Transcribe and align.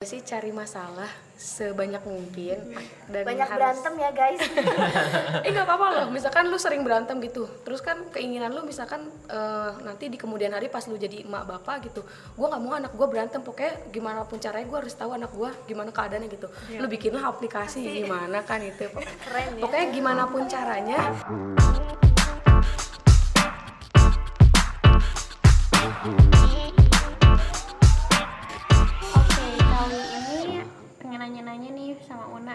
sih 0.00 0.24
cari 0.24 0.48
masalah 0.48 1.12
sebanyak 1.36 2.00
mungkin 2.08 2.72
dan 3.12 3.20
banyak 3.20 3.44
harus- 3.44 3.84
berantem 3.84 3.94
ya 4.00 4.10
guys. 4.16 4.40
Eh 5.44 5.52
nggak 5.52 5.68
apa-apa 5.68 5.86
loh. 5.92 6.06
Misalkan 6.16 6.48
lu 6.48 6.56
sering 6.56 6.80
berantem 6.80 7.20
gitu 7.20 7.44
terus 7.68 7.84
kan 7.84 8.08
keinginan 8.08 8.56
lu 8.56 8.64
misalkan 8.64 9.12
eh, 9.28 9.70
nanti 9.84 10.08
di 10.08 10.16
kemudian 10.16 10.56
hari 10.56 10.72
pas 10.72 10.88
lu 10.88 10.96
jadi 10.96 11.28
emak 11.28 11.44
bapak 11.44 11.92
gitu 11.92 12.00
gua 12.32 12.48
nggak 12.48 12.62
mau 12.64 12.72
anak 12.80 12.96
gua 12.96 13.12
berantem. 13.12 13.44
Pokoknya 13.44 13.92
gimana 13.92 14.24
pun 14.24 14.40
caranya 14.40 14.64
gua 14.72 14.80
harus 14.80 14.96
tahu 14.96 15.12
anak 15.12 15.36
gua 15.36 15.52
gimana 15.68 15.92
keadaannya 15.92 16.32
gitu. 16.32 16.48
Lu 16.80 16.88
bikinlah 16.88 17.28
aplikasi 17.28 17.84
gimana 18.00 18.40
kan 18.40 18.64
itu. 18.64 18.88
Keren 19.28 19.52
ya. 19.52 19.68
pokoknya 19.68 19.86
gimana 19.92 20.24
pun 20.32 20.48
caranya 20.48 20.96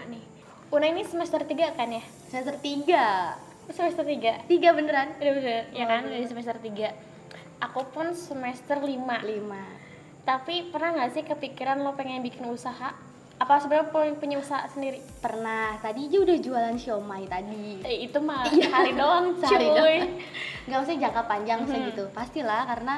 nih. 0.08 0.24
Una 0.68 0.86
ini 0.86 1.02
semester 1.02 1.40
3 1.40 1.72
kan 1.72 1.90
ya? 1.90 2.04
semester 2.26 2.58
tiga 2.58 3.38
Semester 3.66 4.04
3? 4.04 4.46
tiga 4.46 4.70
beneran 4.72 5.14
Bener-bener, 5.16 5.70
ya 5.70 5.86
kan? 5.86 6.04
Dari 6.04 6.26
semester 6.26 6.58
3 6.58 6.90
Aku 7.62 7.86
pun 7.88 8.12
semester 8.12 8.78
5 8.78 8.90
lima 9.24 9.64
Tapi 10.22 10.70
pernah 10.70 10.94
gak 10.96 11.12
sih 11.12 11.24
kepikiran 11.24 11.80
lo 11.80 11.94
pengen 11.94 12.20
bikin 12.20 12.46
usaha? 12.46 12.92
Apa 13.36 13.58
sebenarnya 13.58 13.90
punya 14.14 14.38
usaha 14.38 14.64
sendiri? 14.66 15.00
pernah 15.18 15.76
tadi 15.78 16.06
aja 16.06 16.18
udah 16.20 16.38
jualan 16.40 16.76
siomay 16.76 17.26
tadi 17.26 17.82
Eh, 17.82 18.06
itu 18.06 18.18
mah 18.18 18.46
hari 18.48 18.94
doang 18.94 19.36
cuy 19.42 19.60
doang. 19.60 20.08
nggak 20.66 20.80
usah 20.82 20.96
jangka 20.96 21.24
panjang 21.26 21.60
usah 21.62 21.76
Mhm. 21.76 21.88
gitu 21.88 22.04
pastilah 22.10 22.64
karena 22.66 22.96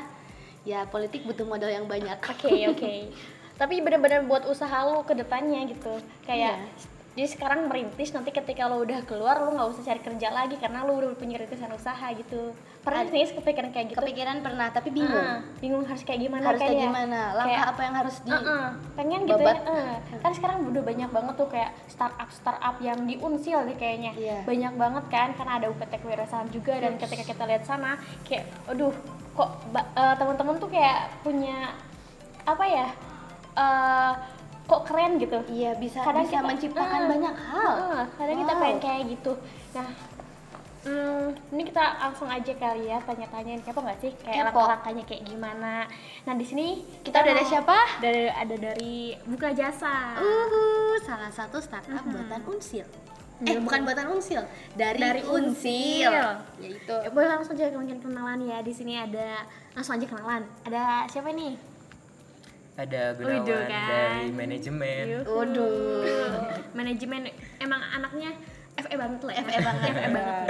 ya 0.63 0.83
politik 0.85 1.23
butuh 1.23 1.43
modal 1.43 1.67
yang 1.67 1.83
banyak 1.85 2.15
Oke 2.17 2.53
oke. 2.65 2.93
Tapi 3.59 3.81
bener-bener 3.81 4.21
buat 4.23 4.45
usaha 4.45 4.85
lo 4.85 5.01
ke 5.01 5.13
depannya 5.13 5.65
gitu. 5.65 5.97
Kayak 6.21 6.61
jadi 7.17 7.33
sekarang 7.33 7.65
merintis 7.65 8.13
nanti 8.13 8.29
ketika 8.29 8.69
lo 8.69 8.85
udah 8.85 9.01
keluar 9.01 9.41
lo 9.41 9.49
nggak 9.49 9.73
usah 9.73 9.83
cari 9.83 10.05
kerja 10.05 10.29
lagi 10.29 10.53
karena 10.53 10.85
lo 10.85 10.93
udah 10.93 11.17
punya 11.17 11.41
rintisan 11.41 11.73
usaha 11.73 12.13
gitu. 12.13 12.53
Pernah 12.85 13.09
sih 13.09 13.33
kepikiran 13.33 13.73
kayak 13.73 13.85
gitu? 13.89 13.97
kepikiran 13.97 14.45
pernah 14.45 14.69
tapi 14.69 14.93
bingung 14.93 15.17
Ah, 15.17 15.41
bingung 15.57 15.81
harus 15.81 16.05
kayak 16.05 16.21
gimana 16.21 16.45
harus 16.45 16.61
kayak 16.61 16.71
kayak 16.71 16.85
gimana 16.85 17.19
langkah 17.33 17.57
kayak- 17.57 17.71
apa 17.73 17.81
yang 17.81 17.95
harus 17.97 18.15
di 18.21 18.29
Heeh, 18.29 18.65
pengen 18.93 19.21
gitu 19.25 19.41
ya. 19.41 19.55
eh. 19.57 19.97
Kan 20.21 20.31
sekarang 20.31 20.57
udah 20.69 20.83
banyak 20.85 21.09
banget 21.09 21.33
tuh 21.33 21.49
kayak 21.49 21.71
startup 21.89 22.29
startup 22.29 22.75
yang 22.79 22.99
di 23.03 23.17
Unsil 23.17 23.65
deh 23.65 23.73
kayaknya. 23.73 24.13
Iya. 24.13 24.37
Banyak 24.45 24.73
banget 24.77 25.05
kan 25.09 25.29
karena 25.33 25.53
ada 25.57 25.67
UPT 25.67 25.93
kewirausahaan 25.97 26.49
juga 26.53 26.77
dan 26.77 27.01
ketika 27.01 27.25
kita 27.25 27.43
lihat 27.49 27.65
sana 27.65 27.97
kayak 28.29 28.45
aduh 28.69 28.93
kok 29.33 29.49
eh, 29.73 30.15
teman-teman 30.15 30.61
tuh 30.61 30.69
kayak 30.69 31.17
punya 31.25 31.73
apa 32.45 32.61
ya? 32.63 32.87
eh 33.57 34.13
kok 34.67 34.81
keren 34.83 35.15
gitu. 35.15 35.39
iya 35.47 35.71
bisa 35.73 35.99
Kadang 36.01 36.23
bisa 36.23 36.37
kita- 36.37 36.45
menciptakan 36.45 36.99
ah, 36.99 37.07
banyak 37.07 37.35
hal 37.41 37.71
Heeh, 37.73 38.03
kadang 38.13 38.37
kita 38.37 38.51
Wow. 38.51 38.61
pengen 38.61 38.79
kayak 38.79 39.01
gitu. 39.09 39.31
Nah, 39.71 39.87
hmm, 40.83 41.23
ini 41.49 41.61
kita 41.65 41.83
langsung 41.97 42.27
aja 42.27 42.53
kali 42.53 42.83
ya 42.85 42.99
tanya-tanyain 42.99 43.61
kepo 43.61 43.79
nggak 43.79 43.99
sih 43.99 44.11
kayak 44.17 44.43
langkah-langkahnya 44.45 45.03
kayak 45.03 45.23
gimana. 45.23 45.87
Nah 46.23 46.33
di 46.33 46.43
sini 46.43 46.65
Kita 46.99 47.17
udah 47.17 47.33
ada 47.33 47.43
siapa? 47.43 47.77
Dari 47.97 48.27
ada 48.27 48.55
dari 48.57 48.95
buka 49.23 49.49
jasa. 49.51 50.15
Uhuh, 50.15 50.99
salah 51.01 51.27
satu 51.29 51.57
startup 51.57 51.99
Mhm. 52.01 52.11
buatan 52.11 52.41
Unsil. 52.45 52.87
Hmm. 53.37 53.45
Eh, 53.45 53.61
bukan 53.61 53.85
buatan 53.85 54.09
Unsil, 54.09 54.41
dari, 54.73 54.97
Dari 54.97 55.21
Unsil. 55.21 56.09
Unsil. 56.09 56.25
Yaitu 56.59 56.95
Ya, 56.97 57.07
boleh 57.07 57.29
langsung 57.29 57.53
aja 57.53 57.69
mungkin 57.71 58.01
kenalan 58.01 58.41
ya. 58.41 58.59
Di 58.59 58.73
sini 58.73 58.97
ada 58.97 59.45
langsung 59.71 59.93
aja 59.93 60.03
kenalan. 60.05 60.41
Ada 60.63 61.05
siapa 61.07 61.29
nih? 61.31 61.53
Ada 62.77 63.17
Gunawan 63.17 63.41
Widow, 63.41 63.59
kan? 63.65 63.87
dari 63.89 64.25
manajemen. 64.31 65.05
Waduh. 65.25 66.05
Manajemen 66.71 67.21
emang 67.57 67.81
anaknya 67.81 68.29
FE 68.77 68.93
banget 68.93 69.21
lah. 69.23 69.33
ya. 69.33 69.41
FE 69.43 69.57
banget. 69.59 69.89
FE 69.89 70.09
banget. 70.13 70.47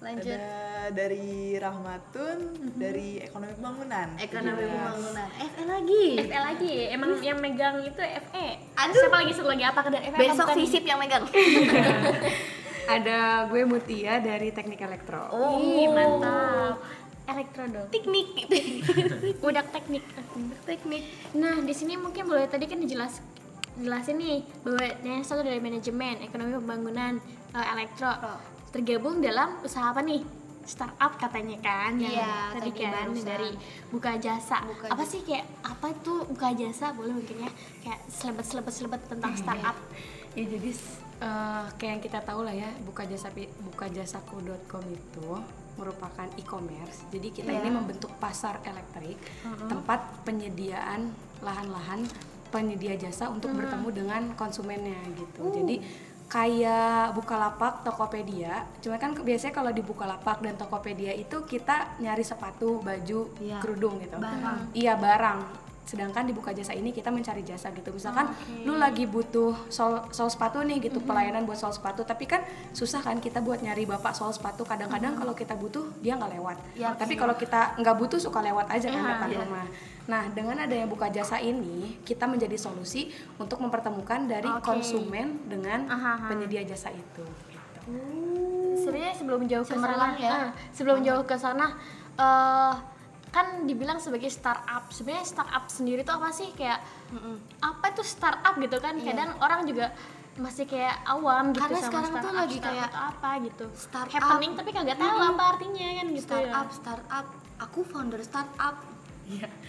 lanjut 0.00 0.32
Ada 0.32 0.56
dari 0.96 1.28
Rahmatun, 1.60 2.38
dari 2.72 3.20
Ekonomi 3.20 3.52
Pembangunan. 3.52 4.08
ekonomi 4.16 4.62
Iya. 4.62 4.72
pembangunan. 4.72 5.28
FE 5.28 5.64
lagi. 5.66 6.06
FE 6.24 6.38
lagi. 6.40 6.74
Emang 6.88 7.10
yang 7.20 7.36
megang 7.36 7.76
itu 7.82 8.00
FE. 8.00 8.48
Aduh. 8.78 8.96
Siapa 8.96 9.16
lagi 9.20 9.32
satu 9.36 9.50
lagi 9.50 9.64
apa 9.66 9.80
dari 9.84 10.06
FE? 10.08 10.16
Besok 10.16 10.48
sisip 10.56 10.82
yang 10.82 10.96
megang. 10.96 11.26
ada 12.90 13.46
gue 13.46 13.62
Mutia 13.62 14.18
dari 14.18 14.50
teknik 14.50 14.82
elektro 14.82 15.30
Oh. 15.30 15.58
Ih, 15.58 15.86
mantap. 15.86 16.80
Elektro 17.30 17.62
dong. 17.64 17.86
Teknik 17.88 18.28
Udah 19.46 19.62
teknik. 19.64 20.02
Teknik. 20.64 21.02
Nah, 21.32 21.60
di 21.60 21.70
sini 21.70 21.94
mungkin 21.94 22.26
boleh 22.26 22.44
tadi 22.44 22.66
kan 22.66 22.76
dijelas 22.76 23.22
jelasin 23.76 24.18
nih 24.18 24.42
bahwa 24.60 24.82
yang 25.00 25.22
satu 25.22 25.40
dari 25.40 25.58
manajemen, 25.58 26.20
ekonomi 26.20 26.52
pembangunan, 26.54 27.22
eh, 27.50 27.66
elektro 27.70 28.10
tergabung 28.68 29.18
dalam 29.18 29.58
usaha 29.60 29.88
apa 29.88 30.02
nih? 30.02 30.26
Startup 30.60 31.10
katanya 31.16 31.56
kan 31.58 31.96
yang 31.96 32.12
Iya, 32.12 32.52
tadi 32.52 32.70
kan 32.72 33.08
barusan. 33.08 33.24
dari 33.24 33.50
buka 33.88 34.12
jasa. 34.16 34.60
Buka 34.62 34.86
apa 34.88 35.02
jasa. 35.02 35.08
sih 35.08 35.20
kayak 35.24 35.46
apa 35.62 35.86
itu 35.88 36.14
buka 36.26 36.48
jasa? 36.52 36.86
Boleh 36.92 37.12
mungkin 37.12 37.36
ya 37.40 37.50
kayak 37.80 38.00
selebet 38.06 38.44
selebet 38.68 39.00
tentang 39.06 39.32
startup. 39.34 39.74
ya 40.30 40.44
jadi 40.46 40.70
eh, 41.20 41.64
kayak 41.74 41.90
yang 41.90 42.02
kita 42.04 42.18
tahu 42.22 42.42
lah 42.42 42.54
ya 42.54 42.70
buka 42.82 43.02
jasa 43.02 43.32
buka 43.60 43.86
jasaku.com 43.88 44.84
itu 44.86 45.26
merupakan 45.76 46.26
e-commerce 46.34 47.06
jadi 47.08 47.28
kita 47.30 47.50
Iya. 47.50 47.60
ini 47.60 47.70
membentuk 47.70 48.10
pasar 48.16 48.58
elektrik 48.62 49.18
tempat 49.66 50.00
penyediaan 50.24 51.12
lahan-lahan 51.40 52.04
penyedia 52.50 52.96
jasa 52.96 53.30
untuk 53.30 53.54
bertemu 53.54 53.88
dengan 53.90 54.22
konsumennya 54.34 54.98
gitu 55.14 55.42
jadi 55.52 55.76
kayak 56.30 57.18
Bukalapak, 57.18 57.82
Tokopedia. 57.82 58.62
Cuma 58.78 59.02
kan 59.02 59.18
biasanya 59.18 59.50
kalau 59.50 59.74
di 59.74 59.82
Bukalapak 59.82 60.38
dan 60.38 60.54
Tokopedia 60.54 61.10
itu 61.10 61.42
kita 61.42 61.98
nyari 61.98 62.22
sepatu, 62.22 62.78
baju, 62.78 63.34
Iya. 63.42 63.58
kerudung 63.58 63.98
gitu. 63.98 64.14
Barang. 64.14 64.70
Iya, 64.70 64.94
barang. 64.94 65.38
Sedangkan 65.84 66.22
di 66.22 66.30
buka 66.30 66.54
jasa 66.54 66.70
ini 66.70 66.94
kita 66.94 67.10
mencari 67.10 67.42
jasa 67.42 67.74
gitu. 67.74 67.90
Misalkan 67.90 68.30
Oke. 68.30 68.62
lu 68.62 68.78
lagi 68.78 69.10
butuh 69.10 69.56
sol, 69.66 70.06
sol 70.14 70.30
sepatu 70.30 70.62
nih 70.62 70.78
gitu, 70.78 71.02
pelayanan 71.02 71.42
buat 71.42 71.58
sol 71.58 71.74
sepatu, 71.74 72.06
tapi 72.06 72.30
kan 72.30 72.46
susah 72.70 73.02
kan 73.02 73.18
kita 73.18 73.42
buat 73.42 73.58
nyari 73.58 73.90
bapak 73.90 74.14
sol 74.14 74.30
sepatu. 74.30 74.62
Kadang-kadang 74.62 75.18
kalau 75.18 75.34
kita 75.34 75.58
butuh 75.58 75.90
dia 75.98 76.14
nggak 76.14 76.30
lewat. 76.38 76.56
Ya, 76.78 76.94
tapi 76.94 77.18
kalau 77.18 77.34
kita 77.34 77.74
nggak 77.80 77.96
butuh 77.98 78.22
suka 78.22 78.38
lewat 78.38 78.70
aja 78.70 78.86
kan 78.86 79.02
Iya, 79.02 79.10
depan 79.18 79.28
iya. 79.30 79.38
rumah. 79.42 79.66
Nah, 80.06 80.22
dengan 80.30 80.56
adanya 80.58 80.86
buka 80.86 81.06
jasa 81.06 81.38
ini, 81.38 81.98
kita 82.02 82.26
menjadi 82.26 82.54
solusi 82.54 83.10
untuk 83.38 83.58
mempertemukan 83.58 84.26
dari 84.26 84.46
Oke. 84.46 84.62
konsumen 84.62 85.42
dengan 85.46 85.86
Aha, 85.86 86.18
aha. 86.18 86.26
penyedia 86.30 86.62
jasa 86.62 86.90
itu. 86.90 87.24
Gitu. 87.26 87.82
sebenarnya 88.76 89.12
sebelum 89.12 89.42
jauh 89.44 89.66
ke 89.66 89.74
sana 89.74 90.06
ya. 90.16 90.30
eh, 90.30 90.48
sebelum 90.70 90.98
jauh 91.02 91.24
ke 91.26 91.34
sana 91.34 91.66
eh 92.14 92.72
kan 93.30 93.62
dibilang 93.62 93.96
sebagai 93.96 94.26
startup 94.26 94.90
sebenarnya 94.90 95.22
startup 95.24 95.64
sendiri 95.66 96.02
tuh 96.02 96.12
apa 96.12 96.30
sih 96.30 96.50
kayak 96.52 96.82
apa 97.58 97.84
itu 97.88 98.02
startup 98.02 98.54
gitu 98.56 98.76
kan 98.76 98.94
Iya. 98.94 99.06
kadang 99.08 99.30
orang 99.38 99.62
juga 99.64 99.94
masih 100.36 100.64
kayak 100.64 101.04
awam 101.06 101.50
gitu 101.50 101.60
Karena 101.60 101.76
sama 101.76 101.86
sekarang 101.86 102.08
tuh 102.08 102.16
startup, 102.16 102.40
lagi 102.40 102.56
startup 102.56 102.70
kayak 102.72 102.90
apa 102.90 103.30
gitu 103.40 103.66
startup. 103.72 104.12
happening 104.12 104.52
tapi 104.54 104.70
kagak 104.70 104.96
tahu 104.96 105.10
Mm-mm. 105.12 105.30
apa 105.30 105.42
artinya 105.48 105.86
kan 105.92 106.06
gitu 106.08 106.24
startup, 106.24 106.66
ya. 106.66 106.74
startup. 106.74 107.26
Aku 107.60 107.78
founder 107.82 108.20
startup. 108.20 108.76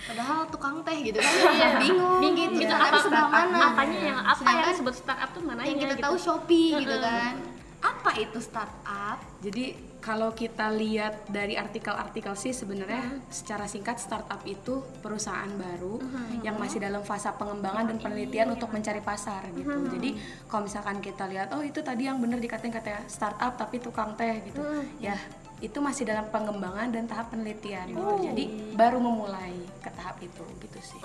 Padahal 0.02 0.50
tukang 0.50 0.82
teh 0.82 0.98
gitu 1.04 1.20
kan. 1.20 1.34
Iya. 1.52 1.70
Bingung. 1.78 2.18
Bingung 2.18 2.50
gitu. 2.50 2.66
gitu, 2.66 2.74
apa- 2.74 2.98
sebelah 2.98 3.30
mana? 3.30 3.58
apanya 3.68 4.00
yang 4.02 4.18
apa 4.18 4.32
yang 4.32 4.38
Sedangkan 4.40 4.72
disebut 4.74 4.96
startup 4.96 5.30
tuh 5.30 5.42
mana 5.44 5.62
yang 5.62 5.78
kita 5.78 5.94
gitu. 5.94 6.04
tahu 6.04 6.16
Shopee 6.18 6.70
gitu 6.80 6.96
kan. 6.98 7.34
Apa 7.78 8.12
itu 8.18 8.38
startup? 8.40 9.18
Jadi 9.38 9.66
kalau 10.02 10.34
kita 10.34 10.74
lihat 10.74 11.30
dari 11.30 11.54
artikel-artikel 11.54 12.34
sih 12.34 12.52
sebenarnya 12.58 13.22
secara 13.30 13.70
singkat 13.70 14.02
startup 14.02 14.42
itu 14.50 14.82
perusahaan 15.00 15.50
baru 15.54 16.02
yang 16.42 16.58
masih 16.58 16.82
dalam 16.82 17.06
fase 17.06 17.30
pengembangan 17.38 17.86
dan 17.86 17.98
penelitian 18.02 18.50
untuk 18.50 18.74
mencari 18.74 19.00
pasar 19.00 19.46
gitu. 19.54 19.70
Jadi 19.94 20.18
kalau 20.50 20.66
misalkan 20.66 20.98
kita 21.06 21.30
lihat 21.30 21.54
oh 21.54 21.62
itu 21.62 21.86
tadi 21.86 22.10
yang 22.10 22.18
bener 22.18 22.42
dikatain 22.42 22.74
katanya 22.74 23.06
startup 23.06 23.54
tapi 23.54 23.78
tukang 23.78 24.18
teh 24.18 24.42
gitu. 24.50 24.60
Ya 24.98 25.16
itu 25.62 25.78
masih 25.78 26.10
dalam 26.10 26.26
pengembangan 26.34 26.90
dan 26.90 27.06
tahap 27.06 27.30
penelitian 27.30 27.94
gitu. 27.94 28.14
Jadi 28.26 28.74
baru 28.74 28.98
memulai 28.98 29.54
ke 29.86 29.94
tahap 29.94 30.18
itu 30.18 30.42
gitu 30.66 30.80
sih. 30.82 31.02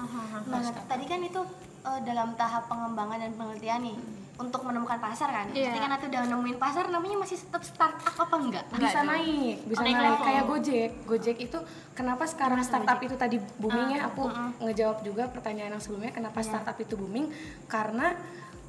Nah, 0.48 0.72
tadi 0.88 1.04
kan 1.04 1.20
itu 1.20 1.44
eh, 1.84 2.00
dalam 2.00 2.32
tahap 2.40 2.64
pengembangan 2.64 3.20
dan 3.20 3.32
penelitian 3.36 3.92
nih 3.92 3.96
untuk 4.36 4.60
menemukan 4.62 4.98
pasar 4.98 5.28
kan. 5.28 5.46
Iya. 5.48 5.66
Pasti 5.66 5.78
kan 5.78 5.90
nanti 5.90 6.06
udah 6.06 6.22
nemuin 6.26 6.56
pasar 6.56 6.84
namanya 6.86 7.16
masih 7.18 7.36
tetap 7.38 7.62
startup 7.62 8.14
apa 8.14 8.34
enggak? 8.36 8.64
bisa 8.70 9.00
naik, 9.02 9.56
bisa 9.64 9.80
Naik 9.80 9.96
naik, 9.96 10.18
kayak 10.20 10.44
Gojek. 10.44 10.90
Gojek 11.04 11.36
itu 11.40 11.58
kenapa 11.92 12.24
sekarang 12.24 12.60
startup 12.60 12.98
itu 12.98 13.14
tadi 13.14 13.36
booming 13.56 13.96
ya? 13.96 14.00
Aku 14.06 14.28
ngejawab 14.60 15.00
juga 15.00 15.24
pertanyaan 15.26 15.72
yang 15.72 15.82
sebelumnya 15.82 16.12
kenapa 16.12 16.40
startup 16.42 16.76
itu 16.76 16.94
booming? 16.94 17.32
Karena 17.66 18.12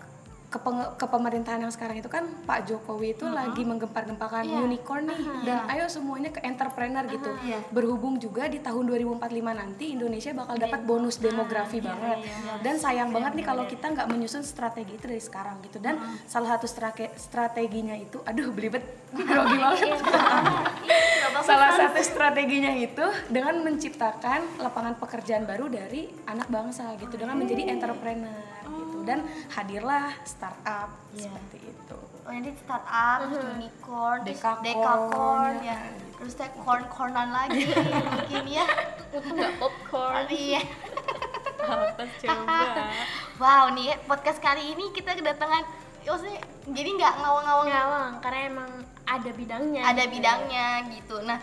kepemerintahan 0.97 1.61
yang 1.61 1.71
sekarang 1.71 1.97
itu 1.97 2.07
kan 2.07 2.27
Pak 2.43 2.67
Jokowi 2.67 3.15
itu 3.15 3.23
lagi 3.25 3.63
menggempar-gempakan 3.63 4.43
Iya. 4.43 4.59
unicorn 4.61 5.07
nih. 5.07 5.21
Dan 5.43 5.59
ayo 5.69 5.87
semuanya 5.87 6.29
ke 6.29 6.43
entrepreneur 6.43 7.07
gitu. 7.07 7.31
Iya. 7.41 7.63
Berhubung 7.71 8.19
juga 8.19 8.45
di 8.45 8.59
tahun 8.59 8.83
2045 8.85 9.23
nanti 9.53 9.95
Indonesia 9.95 10.35
bakal 10.35 10.59
dapat 10.59 10.81
bonus 10.83 11.17
demografi 11.17 11.79
banget. 11.79 12.27
Dan 12.61 12.75
sayang 12.77 13.09
banget 13.09 13.33
nih 13.33 13.47
kalau 13.47 13.65
kita 13.65 13.87
nggak 13.89 14.07
menyusun 14.07 14.43
strategi 14.43 14.93
itu 14.93 15.07
dari 15.07 15.23
sekarang 15.23 15.63
gitu. 15.63 15.79
Dan 15.79 15.97
salah 16.27 16.59
satu 16.59 16.67
strate- 16.67 17.15
strateginya 17.15 17.95
itu 17.95 18.19
aduh 18.21 18.51
belibet. 18.51 18.83
Ini 19.11 19.23
grogi 19.23 19.57
banget. 19.63 19.87
Salah 21.41 21.73
satu 21.73 22.01
strateginya 22.01 22.69
itu 22.71 23.01
dengan 23.27 23.63
menciptakan 23.63 24.61
lapangan 24.61 24.99
pekerjaan 24.99 25.47
baru 25.47 25.67
dari 25.67 26.11
anak 26.27 26.47
bangsa 26.47 26.91
gitu. 26.97 27.17
Dengan 27.17 27.39
menjadi 27.39 27.71
entrepreneur 27.71 28.50
gitu 29.01 29.07
dan 29.09 29.19
hadirlah 29.51 30.13
startup 30.23 30.91
seperti 31.11 31.59
itu. 31.65 31.99
Oh, 32.21 32.31
nanti 32.31 32.53
startup, 32.55 33.19
terus 33.25 33.43
unicorn, 33.57 34.19
Dekakorn, 34.23 34.61
dekakorn, 34.63 35.55
ya. 35.65 35.73
ya. 35.73 35.79
Terus 36.21 36.35
teh 36.37 36.51
corn-cornan 36.55 37.29
lagi 37.33 37.65
mungkin 37.65 38.45
ya. 38.47 38.67
nggak 39.11 39.53
popcorn 39.57 40.25
Iya. 40.37 40.63
apa 41.61 42.03
coba 42.03 42.69
Wow, 43.43 43.65
nih 43.73 43.97
podcast 44.05 44.39
kali 44.39 44.75
ini 44.75 44.93
kita 44.93 45.13
kedatangan 45.13 45.65
maksudnya 46.01 46.41
jadi 46.67 46.89
nggak 46.97 47.15
ngawang-ngawang 47.21 47.69
ngawang 47.69 48.13
karena 48.21 48.41
emang 48.49 48.71
ada 49.05 49.31
bidangnya 49.31 49.83
ada 49.85 50.05
gitu. 50.05 50.13
bidangnya 50.17 50.67
gitu. 50.89 51.17
Nah, 51.23 51.39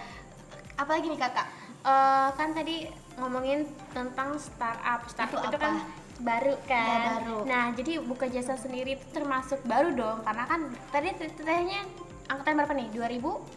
apalagi 0.76 1.10
nih 1.10 1.20
kakak? 1.20 1.48
Eh, 1.84 2.28
kan 2.36 2.50
tadi 2.52 2.90
ngomongin 3.16 3.64
tentang 3.92 4.36
startup 4.38 5.08
startup 5.08 5.40
Itu 5.40 5.48
itu, 5.48 5.58
apa? 5.58 5.64
kan 5.64 5.74
baru 6.22 6.56
kan? 6.66 6.88
Iya, 6.88 7.06
baru. 7.22 7.38
nah 7.46 7.64
jadi 7.74 8.02
buka 8.02 8.26
jasa 8.30 8.58
sendiri 8.58 8.98
itu 8.98 9.06
termasuk 9.14 9.62
baru 9.66 9.94
dong 9.94 10.18
karena 10.26 10.44
kan 10.50 10.62
tadi 10.90 11.14
tetehnya 11.14 11.86
angkatan 12.28 12.54
berapa 12.60 12.74
nih? 12.76 12.88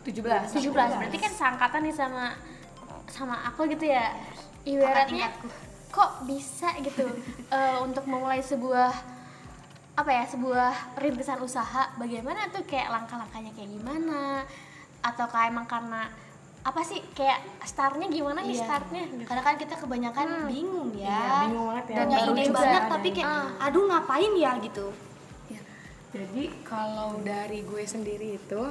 2017 0.04 0.60
17. 0.60 0.72
berarti 0.72 1.18
kan 1.18 1.32
seangkatan 1.32 1.80
nih 1.88 1.94
sama 1.96 2.26
sama 3.10 3.36
aku 3.48 3.66
gitu 3.72 3.90
ya? 3.90 4.14
Ibaratnya 4.62 5.32
tingkatku. 5.32 5.48
kok 5.90 6.10
bisa 6.28 6.68
gitu 6.84 7.06
eh, 7.56 7.78
untuk 7.82 8.04
memulai 8.06 8.44
sebuah 8.44 8.92
apa 9.98 10.10
ya 10.16 10.24
sebuah 10.28 10.96
rintisan 11.00 11.40
usaha? 11.42 11.92
Bagaimana 12.00 12.48
tuh 12.48 12.64
kayak 12.64 12.88
langkah-langkahnya 12.88 13.52
kayak 13.52 13.68
gimana? 13.68 14.48
Atau 15.04 15.28
kayak 15.28 15.52
emang 15.52 15.66
karena 15.68 16.08
apa 16.60 16.80
sih 16.84 17.00
kayak 17.16 17.40
startnya 17.64 18.04
gimana 18.06 18.44
nih 18.44 18.52
Iya. 18.52 18.64
startnya. 18.68 19.04
Karena 19.24 19.42
kan 19.42 19.56
kita 19.56 19.74
kebanyakan 19.80 20.26
bingung 20.44 20.92
ya. 20.92 21.08
Iya, 21.08 21.32
bingung 21.48 21.66
banget 21.72 21.86
ya. 21.88 21.96
Punya 22.04 22.18
Baru 22.20 22.32
ide 22.32 22.42
juga 22.44 22.58
banyak 22.60 22.82
tapi 22.86 23.08
kayak 23.16 23.30
aduh 23.58 23.84
ngapain 23.88 24.32
ya 24.36 24.52
gitu. 24.60 24.86
Ya. 25.48 25.60
Jadi 26.12 26.44
kalau 26.60 27.16
dari 27.24 27.64
gue 27.64 27.82
sendiri 27.82 28.36
itu 28.36 28.62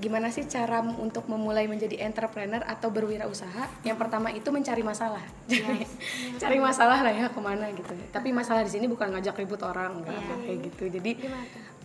gimana 0.00 0.32
sih 0.32 0.48
cara 0.48 0.80
untuk 0.80 1.28
memulai 1.28 1.68
menjadi 1.68 2.02
entrepreneur 2.02 2.64
atau 2.64 2.88
berwirausaha? 2.88 3.68
Yang 3.84 3.98
pertama 4.00 4.32
itu 4.32 4.48
mencari 4.48 4.82
masalah. 4.82 5.22
Jadi 5.46 5.86
cari 6.42 6.58
masalah 6.58 6.98
lah 7.04 7.12
ya 7.14 7.28
ke 7.30 7.38
mana 7.38 7.70
gitu. 7.70 7.94
Tapi 8.10 8.34
masalah 8.34 8.66
di 8.66 8.72
sini 8.72 8.90
bukan 8.90 9.12
ngajak 9.12 9.38
ribut 9.38 9.60
orang 9.62 10.02
enggak 10.02 10.18
kayak 10.42 10.58
gitu. 10.66 10.84
Jadi 10.98 11.12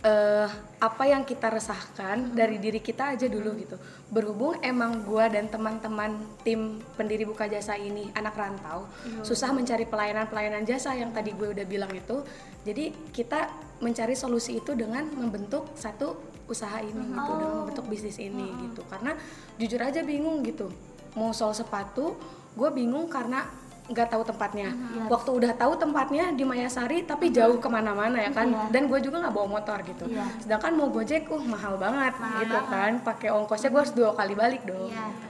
eh, 0.06 0.48
apa 0.78 1.04
yang 1.10 1.26
kita 1.26 1.50
resahkan 1.50 2.30
dari 2.30 2.62
diri 2.62 2.78
kita 2.78 3.18
aja 3.18 3.26
dulu 3.26 3.58
gitu. 3.58 3.76
Berhubung 4.06 4.62
emang 4.62 5.02
gue 5.02 5.24
dan 5.34 5.50
teman-teman 5.50 6.14
tim 6.46 6.78
pendiri 6.94 7.26
buka 7.26 7.50
jasa 7.50 7.74
ini 7.74 8.14
anak 8.14 8.38
rantau, 8.38 8.86
susah 9.26 9.50
mencari 9.50 9.82
pelayanan-pelayanan 9.88 10.62
jasa 10.62 10.94
yang 10.94 11.10
tadi 11.10 11.34
gue 11.34 11.50
udah 11.50 11.66
bilang 11.66 11.90
itu. 11.90 12.22
Jadi 12.62 13.10
kita 13.10 13.50
mencari 13.82 14.14
solusi 14.14 14.62
itu 14.62 14.78
dengan 14.78 15.10
membentuk 15.10 15.74
satu 15.74 16.38
usaha 16.46 16.78
ini 16.78 17.02
gitu, 17.02 17.32
dengan 17.34 17.54
membentuk 17.66 17.86
bisnis 17.90 18.18
ini 18.22 18.46
gitu. 18.70 18.86
Karena 18.86 19.18
jujur 19.58 19.80
aja 19.82 20.06
bingung 20.06 20.46
gitu. 20.46 20.70
Mau 21.18 21.34
soal 21.34 21.56
sepatu, 21.56 22.14
gue 22.54 22.70
bingung 22.70 23.10
karena 23.10 23.48
nggak 23.86 24.08
tahu 24.10 24.22
tempatnya. 24.26 24.70
Waktu 25.06 25.30
udah 25.30 25.52
tahu 25.54 25.72
tempatnya 25.78 26.34
di 26.34 26.42
Mayasari, 26.42 27.06
tapi 27.06 27.30
jauh 27.30 27.58
ke 27.62 27.68
mana-mana 27.70 28.18
ya 28.18 28.30
kan. 28.34 28.50
Dan 28.70 28.90
gue 28.90 28.98
juga 29.02 29.22
nggak 29.22 29.34
bawa 29.34 29.60
motor 29.60 29.78
gitu. 29.86 30.04
Sedangkan 30.42 30.72
mau 30.74 30.88
gojek, 30.90 31.30
uh 31.30 31.44
mahal 31.46 31.78
banget 31.78 32.14
gitu 32.42 32.58
kan. 32.66 32.92
Pakai 33.02 33.28
ongkosnya 33.30 33.70
gue 33.70 33.80
harus 33.80 33.94
dua 33.94 34.10
kali 34.14 34.34
balik 34.34 34.62
dong. 34.66 34.90
Iya. 34.90 35.06
gitu. 35.10 35.26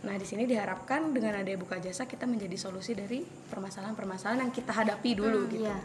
Nah 0.00 0.14
di 0.16 0.24
sini 0.24 0.48
diharapkan 0.48 1.12
dengan 1.12 1.36
ada 1.44 1.50
buka 1.60 1.76
jasa 1.76 2.08
kita 2.08 2.24
menjadi 2.24 2.56
solusi 2.56 2.96
dari 2.96 3.20
permasalahan-permasalahan 3.22 4.48
yang 4.48 4.52
kita 4.52 4.72
hadapi 4.72 5.10
dulu 5.12 5.44
gitu. 5.52 5.68
iya. 5.68 5.76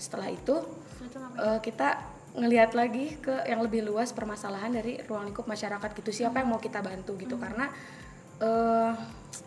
Setelah 0.00 0.32
itu 0.32 0.56
eh, 1.36 1.60
kita 1.60 2.00
ngelihat 2.30 2.78
lagi 2.78 3.18
ke 3.18 3.42
yang 3.44 3.60
lebih 3.60 3.82
luas 3.82 4.14
permasalahan 4.14 4.70
dari 4.70 5.02
ruang 5.04 5.28
lingkup 5.28 5.44
masyarakat 5.44 5.90
gitu. 6.00 6.10
Siapa 6.24 6.40
yang 6.40 6.48
mau 6.56 6.62
kita 6.62 6.80
bantu 6.80 7.18
gitu 7.20 7.36
karena 7.36 7.68
eh 8.40 8.92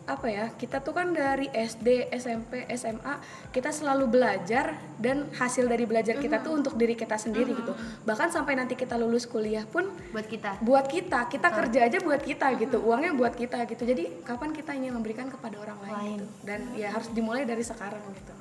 apa 0.03 0.27
ya 0.27 0.51
kita 0.55 0.83
tuh 0.83 0.91
kan 0.95 1.15
dari 1.15 1.47
SD, 1.47 2.11
SMP, 2.11 2.67
SMA 2.75 3.19
kita 3.55 3.71
selalu 3.71 4.19
belajar 4.19 4.75
dan 4.99 5.31
hasil 5.31 5.63
dari 5.67 5.87
belajar 5.87 6.19
kita 6.19 6.43
tuh 6.43 6.59
untuk 6.59 6.75
diri 6.75 6.95
kita 6.95 7.15
sendiri 7.15 7.55
gitu. 7.55 7.71
Bahkan 8.03 8.31
sampai 8.31 8.59
nanti 8.59 8.75
kita 8.75 8.99
lulus 8.99 9.23
kuliah 9.23 9.63
pun 9.63 9.87
Buat 10.11 10.27
kita. 10.27 10.59
buat 10.59 10.85
kita 10.91 11.31
kita 11.31 11.47
kerja 11.51 11.79
aja 11.87 11.97
buat 12.03 12.19
kita 12.19 12.47
gitu 12.59 12.83
uangnya 12.83 13.15
buat 13.15 13.31
kita 13.35 13.63
gitu. 13.67 13.83
Jadi 13.87 14.23
kapan 14.27 14.51
kita 14.51 14.75
ingin 14.75 14.91
memberikan 14.91 15.31
kepada 15.31 15.55
orang 15.63 15.79
lain, 15.87 15.95
Lain. 15.95 16.11
gitu? 16.19 16.25
Dan 16.43 16.59
ya 16.75 16.91
harus 16.91 17.07
dimulai 17.15 17.47
dari 17.47 17.63
sekarang 17.63 18.03
gitu. 18.11 18.33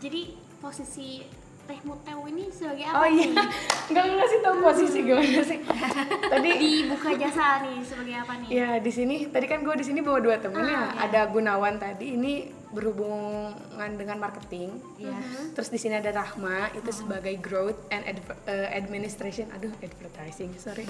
Jadi 0.00 0.36
posisi 0.60 1.24
Teh 1.70 1.78
Muteu 1.86 2.26
ini 2.26 2.50
sebagai 2.50 2.82
oh 2.90 2.98
apa 2.98 3.06
iya. 3.06 3.30
Nih 3.30 3.46
nggak 3.94 4.04
ngasih 4.10 4.38
tahu 4.42 4.56
posisi 4.58 4.98
gimana 5.06 5.42
sih. 5.46 5.58
Tadi 6.26 6.50
di 6.66 6.70
buka 6.90 7.10
jasa 7.14 7.62
nih 7.62 7.78
sebagai 7.86 8.14
apa 8.26 8.32
nih? 8.42 8.48
Ya 8.50 8.68
di 8.82 8.90
sini. 8.90 9.30
Tadi 9.30 9.46
kan 9.46 9.62
gue 9.62 9.74
di 9.78 9.86
sini 9.86 10.02
bawa 10.02 10.18
dua 10.18 10.42
temen 10.42 10.66
ya. 10.66 10.90
ada 10.98 11.30
Gunawan 11.30 11.78
tadi 11.78 12.18
ini 12.18 12.50
berhubungan 12.70 13.50
dengan 13.94 14.18
marketing. 14.18 14.78
Terus 15.52 15.68
di 15.68 15.76
sini 15.76 15.96
ada 15.96 16.10
Rahma 16.12 16.70
itu 16.72 16.90
sebagai 16.90 17.34
growth 17.36 17.78
and 17.88 18.06
adver- 18.06 18.38
eh, 18.44 18.70
administration. 18.72 19.50
Aduh 19.50 19.74
advertising 19.80 20.54
sorry. 20.54 20.86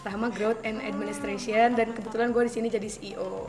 Rahma 0.00 0.28
growth 0.28 0.58
and 0.62 0.80
administration 0.80 1.74
dan 1.74 1.92
kebetulan 1.92 2.30
gue 2.30 2.42
di 2.44 2.52
sini 2.52 2.66
jadi 2.66 2.88
CEO 2.88 3.46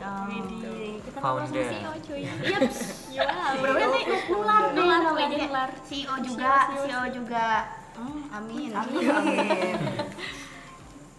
kita 1.02 1.18
Founder. 1.18 1.42
ngobrol 1.42 1.64
sama 1.64 1.72
CEO 1.72 1.92
cuy. 2.00 2.22
Iya. 3.12 3.24
Wow 3.26 3.52
Berarti 3.58 3.82
nanti 3.82 4.00
nular 4.30 4.62
Nular, 4.72 5.00
jadi. 5.18 5.36
CEO 5.84 6.14
juga, 6.22 6.52
CEO 6.78 7.04
juga. 7.12 7.46
Hmm, 7.92 8.22
amin. 8.32 8.70
Amin. 8.72 8.96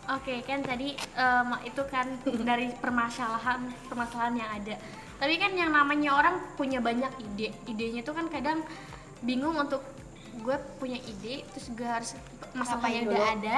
Oke 0.06 0.44
kan 0.44 0.60
tadi 0.60 0.92
em, 0.98 1.50
itu 1.64 1.82
kan 1.88 2.08
dari 2.44 2.68
permasalahan 2.76 3.60
permasalahan 3.88 4.36
yang 4.36 4.52
ada. 4.54 4.76
Tapi 5.24 5.40
kan 5.40 5.56
yang 5.56 5.72
namanya 5.72 6.20
orang 6.20 6.36
punya 6.60 6.84
banyak 6.84 7.08
ide. 7.24 7.56
Idenya 7.64 8.04
itu 8.04 8.12
kan 8.12 8.28
kadang 8.28 8.60
bingung 9.24 9.56
untuk 9.56 9.80
gue 10.44 10.58
punya 10.84 11.00
ide 11.00 11.48
terus 11.56 11.72
gue 11.72 11.88
harus 11.88 12.12
masalahnya 12.52 13.08
Ngapain 13.08 13.08
udah 13.08 13.24
dulu? 13.24 13.36
ada 13.40 13.58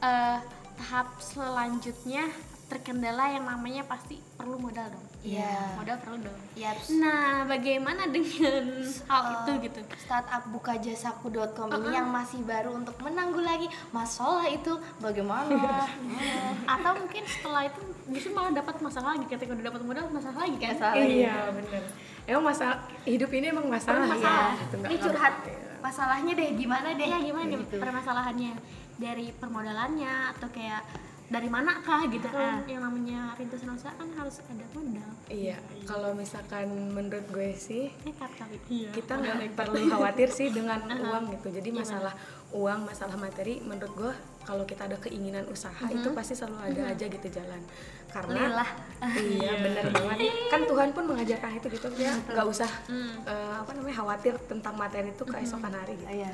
eh, 0.00 0.38
tahap 0.80 1.08
selanjutnya 1.20 2.32
terkendala 2.72 3.28
yang 3.28 3.44
namanya 3.44 3.84
pasti 3.84 4.16
perlu 4.40 4.56
modal 4.56 4.88
dong. 4.88 5.04
Iya. 5.20 5.76
Modal 5.76 5.96
perlu 6.00 6.16
dong. 6.24 6.40
Yaps. 6.56 6.88
Nah, 6.96 7.44
bagaimana 7.44 8.08
dengan 8.08 8.64
hal 9.12 9.22
itu 9.36 9.50
gitu? 9.68 9.80
Startup 10.00 10.40
bukajasaku.com 10.48 11.68
ini 11.68 11.92
yang 11.92 12.08
masih 12.08 12.40
baru 12.40 12.72
untuk 12.72 12.96
menanggulangi 13.04 13.68
masalah 13.92 14.48
itu 14.48 14.72
bagaimana? 15.04 15.84
Atau 16.72 16.96
mungkin 16.96 17.28
setelah 17.28 17.68
itu 17.68 17.91
justru 18.08 18.30
malah 18.32 18.50
dapat 18.50 18.74
masalah 18.78 19.14
lagi. 19.14 19.24
Ketika 19.26 19.50
udah 19.52 19.66
dapat 19.68 19.82
modal 19.82 20.04
masalah 20.08 20.38
lagi 20.42 20.56
kan? 20.58 20.74
Masalah. 20.74 20.94
iya. 20.98 21.34
bener 21.50 21.82
emang 22.22 22.44
masalah 22.46 22.76
hidup 23.02 23.30
ini 23.34 23.46
emang 23.50 23.66
masalah, 23.66 24.06
masalah. 24.06 24.54
ya? 24.54 24.60
gitu, 24.62 24.74
nggak- 24.78 24.90
Ini 24.90 24.98
curhat 25.00 25.34
masalahnya 25.82 26.32
deh 26.38 26.48
gimana 26.54 26.88
deh? 26.94 27.06
Iya 27.06 27.18
gimana 27.18 27.46
nih 27.50 27.58
permasalahannya. 27.66 28.52
Dari 28.92 29.26
permodalannya 29.34 30.14
atau 30.30 30.46
kayak 30.54 30.82
dari 31.26 31.48
manakah 31.48 32.06
gitu? 32.06 32.28
Kan 32.28 32.62
yang 32.68 32.84
namanya 32.84 33.34
rintisan 33.34 33.74
usaha 33.74 33.90
kan 33.96 34.06
harus 34.14 34.38
ada 34.46 34.66
modal. 34.70 35.10
Iya 35.26 35.58
kalau 35.82 36.14
misalkan 36.14 36.70
menurut 36.94 37.26
gue 37.26 37.50
sih 37.56 37.90
nekat 38.04 38.30
kali 38.36 38.56
iya 38.70 38.90
kita 38.94 39.12
nggak 39.18 39.58
perlu 39.58 39.80
khawatir 39.90 40.28
sih 40.30 40.54
dengan 40.54 40.78
uang 41.02 41.34
gitu. 41.34 41.48
Jadi 41.50 41.68
masalah 41.74 42.14
uang 42.52 42.84
masalah 42.84 43.16
materi 43.16 43.64
menurut 43.64 43.92
gue 43.96 44.12
kalau 44.42 44.66
kita 44.66 44.90
ada 44.90 44.98
keinginan 44.98 45.46
usaha 45.48 45.86
itu 45.88 46.10
pasti 46.12 46.34
selalu 46.34 46.58
ada 46.74 46.82
aja 46.92 47.04
gitu 47.06 47.28
jalan. 47.30 47.62
Karena 48.12 48.52
Lillah. 48.52 48.70
iya 49.16 49.52
benar 49.56 49.84
banget. 49.88 50.18
Kan 50.52 50.62
Tuhan 50.68 50.88
pun 50.92 51.04
mengajarkan 51.08 51.56
itu 51.56 51.66
gitu 51.72 51.88
ya 51.96 52.12
nggak 52.28 52.46
usah 52.46 52.70
eh, 53.24 53.54
apa 53.56 53.70
namanya 53.72 53.96
khawatir 54.04 54.34
tentang 54.50 54.74
materi 54.76 55.14
itu 55.14 55.24
keesokan 55.24 55.72
hari 55.72 55.96
gitu. 55.96 56.10
Iya. 56.10 56.32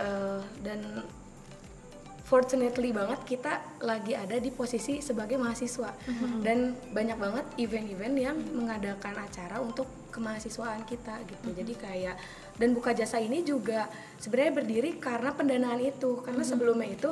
Eh, 0.00 0.40
dan 0.64 0.80
fortunately 2.24 2.88
banget 2.88 3.20
kita 3.28 3.60
lagi 3.84 4.16
ada 4.16 4.40
di 4.40 4.48
posisi 4.48 5.04
sebagai 5.04 5.36
mahasiswa. 5.36 5.92
Dan 6.40 6.72
banyak 6.96 7.18
banget 7.20 7.44
event-event 7.60 8.16
yang 8.16 8.36
mengadakan 8.56 9.20
acara 9.20 9.60
untuk 9.60 9.84
kemahasiswaan 10.08 10.86
kita 10.88 11.20
gitu. 11.26 11.52
Jadi 11.52 11.74
kayak 11.76 12.16
dan 12.54 12.70
buka 12.72 12.94
jasa 12.94 13.18
ini 13.18 13.42
juga 13.42 13.90
sebenarnya 14.18 14.52
berdiri 14.62 14.90
karena 14.96 15.34
pendanaan 15.34 15.80
itu. 15.82 16.22
Karena 16.22 16.42
sebelumnya 16.46 16.86
itu 16.86 17.10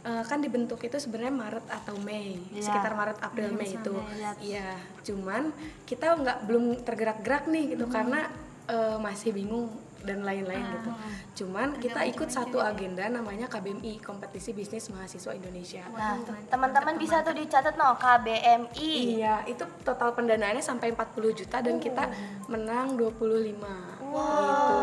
eh, 0.00 0.24
kan 0.24 0.40
dibentuk 0.40 0.80
itu 0.80 0.96
sebenarnya 0.96 1.34
Maret 1.34 1.66
atau 1.68 1.94
Mei 2.00 2.40
Iya. 2.50 2.64
sekitar 2.64 2.96
Maret 2.96 3.18
April 3.20 3.52
Mei 3.52 3.68
itu. 3.68 3.94
Iya. 4.16 4.30
iya 4.40 4.68
cuman 5.04 5.52
kita 5.84 6.16
nggak 6.16 6.38
belum 6.48 6.64
tergerak-gerak 6.86 7.44
nih 7.50 7.76
gitu 7.76 7.84
karena 7.90 8.30
eh, 8.64 8.96
masih 8.96 9.36
bingung 9.36 9.68
dan 10.00 10.24
lain-lain 10.24 10.64
gitu. 10.64 10.90
Cuman 11.44 11.76
kita 11.76 12.08
ikut 12.08 12.32
satu 12.32 12.56
agenda 12.56 13.04
namanya 13.12 13.46
KBMI 13.46 14.00
kompetisi 14.00 14.56
bisnis 14.56 14.88
mahasiswa 14.88 15.36
Indonesia. 15.36 15.84
Nah, 15.92 16.16
teman-teman 16.48 16.96
bisa 16.96 17.20
tuh 17.20 17.36
dicatat 17.36 17.76
no 17.76 17.92
KBMI. 18.00 19.20
Iya, 19.20 19.44
itu 19.44 19.64
total 19.84 20.16
pendanaannya 20.16 20.64
sampai 20.64 20.96
40 20.96 21.36
juta 21.36 21.60
dan 21.60 21.76
kita 21.76 22.08
menang 22.48 22.96
25. 22.96 23.99
Gitu. 24.10 24.76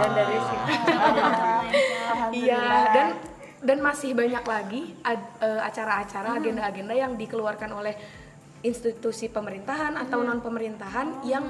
Dan 0.00 0.10
dari 0.16 0.36
situ 0.40 0.72
Iya, 2.30 2.64
dan 2.94 3.06
dan 3.60 3.78
masih 3.84 4.16
banyak 4.16 4.44
lagi 4.44 4.80
eh, 5.04 5.60
acara-acara, 5.60 6.40
agenda-agenda 6.40 6.94
yang 6.96 7.12
dikeluarkan 7.20 7.70
oleh 7.76 7.94
institusi 8.60 9.32
pemerintahan 9.32 9.96
atau 9.96 10.20
non 10.20 10.40
pemerintahan 10.44 11.24
yang 11.24 11.44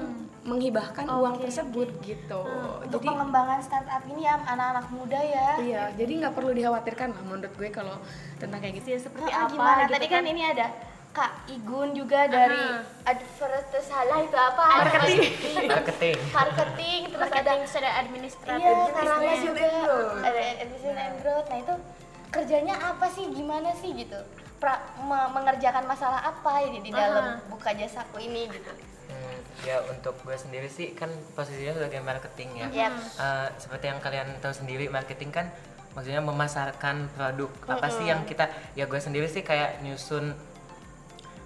menghibahkan 0.47 1.05
uang 1.11 1.43
tersebut 1.43 1.91
gitu. 2.07 2.43
Untuk 2.87 3.03
Jadi 3.03 3.09
pengembangan 3.13 3.59
startup 3.61 4.03
ini 4.09 4.25
ya 4.25 4.39
anak-anak 4.41 4.87
muda 4.95 5.21
ya. 5.21 5.49
iya, 5.61 5.83
jadi 5.99 6.13
nggak 6.23 6.35
perlu 6.39 6.55
dikhawatirkan 6.55 7.13
lah 7.13 7.23
menurut 7.27 7.53
gue 7.59 7.69
kalau 7.69 7.99
tentang 8.41 8.63
kayak 8.63 8.81
gitu. 8.81 9.11
seperti 9.11 9.27
Nah, 9.27 9.47
apa 9.47 9.53
gimana? 9.53 9.83
gitu 9.85 9.93
Tadi 9.99 10.07
kan 10.07 10.23
ini 10.25 10.43
ada 10.47 10.67
Kak 11.11 11.50
Igun 11.50 11.90
juga 11.93 12.31
dari 12.31 12.62
advertis 13.02 13.83
salah 13.83 14.23
itu 14.23 14.31
apa? 14.33 14.62
marketing 14.79 15.19
marketing 15.67 16.17
Marketing, 16.31 17.00
terus 17.11 17.31
ada 17.31 17.50
marketing 17.50 17.61
sudah 17.67 17.93
administratif 17.99 18.62
Iya, 18.62 18.95
Karanga 18.95 19.35
juga 19.37 19.71
ada 20.23 20.40
Education 20.57 20.97
and 20.97 21.17
Growth. 21.19 21.47
Nah 21.50 21.59
itu 21.59 21.75
kerjanya 22.31 22.75
apa 22.79 23.07
sih? 23.11 23.26
Gimana 23.26 23.75
sih 23.75 23.90
gitu? 23.93 24.23
Pra- 24.57 24.87
me- 25.00 25.31
mengerjakan 25.33 25.83
masalah 25.85 26.21
apa 26.23 26.62
ya 26.62 26.79
di 26.79 26.93
dalam 26.93 27.43
buka 27.49 27.75
jasaku 27.75 28.23
ini 28.23 28.47
gitu? 28.47 28.71
Hmm, 29.11 29.37
ya 29.67 29.83
untuk 29.90 30.14
gue 30.23 30.37
sendiri 30.37 30.71
sih 30.71 30.95
kan 30.95 31.11
posisinya 31.35 31.75
sebagai 31.75 31.99
marketing 32.00 32.50
ya 32.55 32.87
Yap. 32.87 32.93
Eh, 33.19 33.49
seperti 33.59 33.90
yang 33.90 33.99
kalian 33.99 34.31
tahu 34.38 34.55
sendiri 34.55 34.87
marketing 34.87 35.35
kan 35.35 35.50
maksudnya 35.90 36.23
memasarkan 36.23 37.11
produk 37.11 37.50
apa 37.67 37.90
sih 37.90 38.07
yang 38.07 38.23
kita 38.23 38.47
ya 38.79 38.87
gue 38.87 39.00
sendiri 39.02 39.26
sih 39.26 39.43
kayak 39.43 39.83
nyusun 39.83 40.38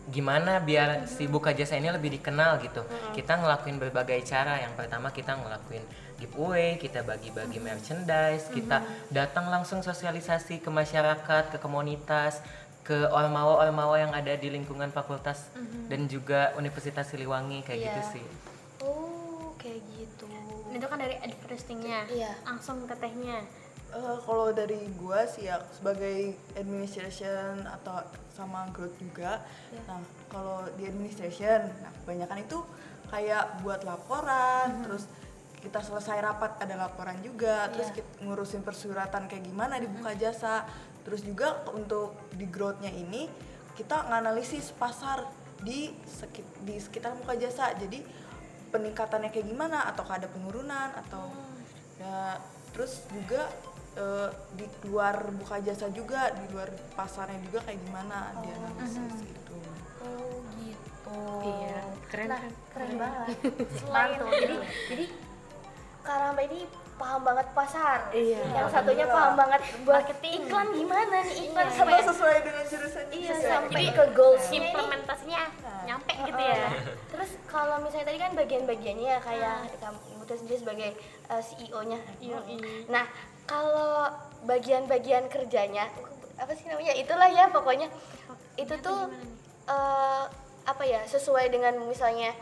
gimana 0.07 0.61
biar 0.61 1.09
si 1.09 1.25
buka 1.25 1.53
jasa 1.53 1.77
ini 1.77 1.89
lebih 1.89 2.13
dikenal 2.13 2.61
gitu. 2.61 2.85
Kita 3.13 3.41
ngelakuin 3.41 3.81
berbagai 3.81 4.21
cara. 4.23 4.61
Yang 4.61 4.75
pertama 4.77 5.09
kita 5.09 5.37
ngelakuin 5.37 5.85
giveaway 6.15 6.79
kita 6.79 7.03
bagi-bagi 7.03 7.59
merchandise 7.59 8.47
kita 8.49 8.81
datang 9.11 9.51
langsung 9.51 9.83
sosialisasi 9.83 10.63
ke 10.63 10.71
masyarakat 10.71 11.51
ke 11.51 11.59
komunitas 11.59 12.39
ke 12.87 13.11
ormawa 13.11 13.65
ormawa 13.67 13.99
yang 13.99 14.13
ada 14.15 14.37
di 14.37 14.47
lingkungan 14.47 14.89
fakultas 14.89 15.51
dan 15.91 16.07
juga 16.07 16.55
Universitas 16.55 17.11
Siliwangi 17.11 17.67
kayak 17.67 17.81
gitu 17.83 18.01
Iya. 18.01 18.13
sih. 18.15 18.25
Oh, 18.81 19.53
kayak 19.59 19.83
gitu. 19.91 20.29
itu 20.71 20.87
kan 20.87 20.99
dari 20.99 21.15
advertisingnya. 21.19 22.01
Iya. 22.11 22.31
langsung 22.43 22.83
ke 22.87 22.95
tehnya 22.95 23.43
Eh, 23.95 24.19
kalau 24.27 24.51
dari 24.51 24.91
gua 24.99 25.23
sih 25.29 25.47
ya 25.47 25.63
sebagai 25.71 26.35
administration 26.59 27.63
atau 27.63 28.03
sama 28.35 28.67
growth 28.75 28.99
juga. 28.99 29.39
Nah, 29.87 30.03
kalau 30.27 30.67
di 30.75 30.91
administration, 30.91 31.71
nah 31.79 31.93
kebanyakan 32.03 32.43
itu 32.43 32.59
kayak 33.13 33.63
buat 33.63 33.87
laporan, 33.87 34.83
terus 34.83 35.07
kita 35.63 35.79
selesai 35.79 36.19
rapat 36.19 36.59
ada 36.59 36.75
laporan 36.75 37.23
juga, 37.23 37.71
terus 37.71 37.95
kita 37.95 38.27
ngurusin 38.27 38.67
persuratan 38.67 39.31
kayak 39.31 39.47
gimana 39.47 39.79
dibuka 39.79 40.11
jasa. 40.19 40.67
Terus 41.07 41.23
juga 41.23 41.63
untuk 41.71 42.19
di 42.35 42.51
growth-nya 42.51 42.91
ini 42.91 43.31
kita 43.79 44.11
nganalisis 44.11 44.75
pasar 44.75 45.23
di 45.63 45.95
sekit- 46.03 46.59
di 46.67 46.83
sekitar 46.83 47.15
buka 47.15 47.39
jasa. 47.39 47.71
Jadi 47.79 48.03
peningkatannya 48.75 49.31
kayak 49.31 49.47
gimana 49.47 49.87
atau 49.87 50.03
ada 50.11 50.27
penurunan 50.27 50.91
atau 50.99 51.31
ya 52.03 52.43
terus 52.75 53.07
juga 53.15 53.47
eh, 53.95 54.29
di 54.53 54.67
luar 54.85 55.17
buka 55.33 55.59
jasa 55.59 55.87
juga 55.89 56.31
di 56.31 56.47
luar 56.51 56.69
pasarnya 56.93 57.39
juga 57.43 57.63
kayak 57.63 57.81
gimana 57.81 58.17
dia 58.41 58.55
analisis 58.55 59.21
gitu 59.21 59.57
Oh, 60.05 60.37
gitu. 60.61 61.21
Iya, 61.41 61.81
keren 62.07 62.29
Nah, 62.29 62.41
kan? 62.41 62.53
keren 62.73 62.93
banget. 62.97 63.27
Mantul. 63.93 64.29
Jadi 64.31 64.55
jadi 64.91 65.05
Karamba 66.05 66.41
ini 66.45 66.61
paham 66.95 67.21
banget 67.25 67.47
pasar. 67.53 67.99
Iya. 68.13 68.41
Yang 68.53 68.69
satunya 68.71 69.07
paham 69.09 69.35
banget 69.35 69.61
buat 69.83 70.05
iklan 70.21 70.67
gimana 70.71 71.17
nih 71.25 71.49
iklan 71.49 71.65
karena 71.65 71.81
sampai 71.81 72.03
sesuai 72.05 72.37
dengan 72.45 72.65
jurusan 72.69 73.05
iya 73.11 73.31
sesuai. 73.33 73.51
sampai 73.51 73.85
ke 73.89 74.05
goalsnya 74.13 74.59
ini. 74.61 74.69
implementasinya 74.69 75.43
nyampe 75.85 76.13
gitu 76.15 76.43
ya 76.45 76.69
Terus 77.09 77.31
kalau 77.45 77.77
misalnya 77.81 78.07
tadi 78.09 78.19
kan 78.21 78.33
bagian-bagiannya 78.33 79.09
ya 79.11 79.19
kayak 79.21 79.57
kamu 79.81 79.99
Ibu 80.13 80.23
tuh 80.25 80.37
sendiri 80.39 80.59
sebagai 80.61 80.91
uh, 81.29 81.41
CEO-nya. 81.41 81.99
Nah, 82.89 83.05
kalau 83.45 84.11
bagian-bagian 84.45 85.29
kerjanya 85.29 85.89
apa 86.35 86.53
sih 86.57 86.67
namanya? 86.67 86.95
Itulah 86.99 87.29
ya 87.31 87.45
pokoknya. 87.51 87.89
Itu 88.59 88.75
tuh 88.83 89.11
eh, 89.71 90.25
apa 90.65 90.83
ya? 90.85 91.05
Sesuai 91.07 91.51
dengan 91.53 91.79
misalnya 91.87 92.35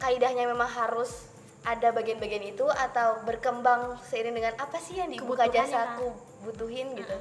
kaidahnya 0.00 0.48
memang 0.48 0.68
harus 0.68 1.30
ada 1.60 1.92
bagian-bagian 1.92 2.56
itu 2.56 2.64
atau 2.64 3.20
berkembang 3.28 4.00
seiring 4.08 4.32
dengan 4.32 4.54
apa 4.56 4.80
sih 4.80 4.96
yang 4.96 5.12
dibuka 5.12 5.44
Kebutuhannya, 5.44 5.68
jasaku 5.68 6.08
butuhin 6.48 6.88
gitu. 6.96 7.16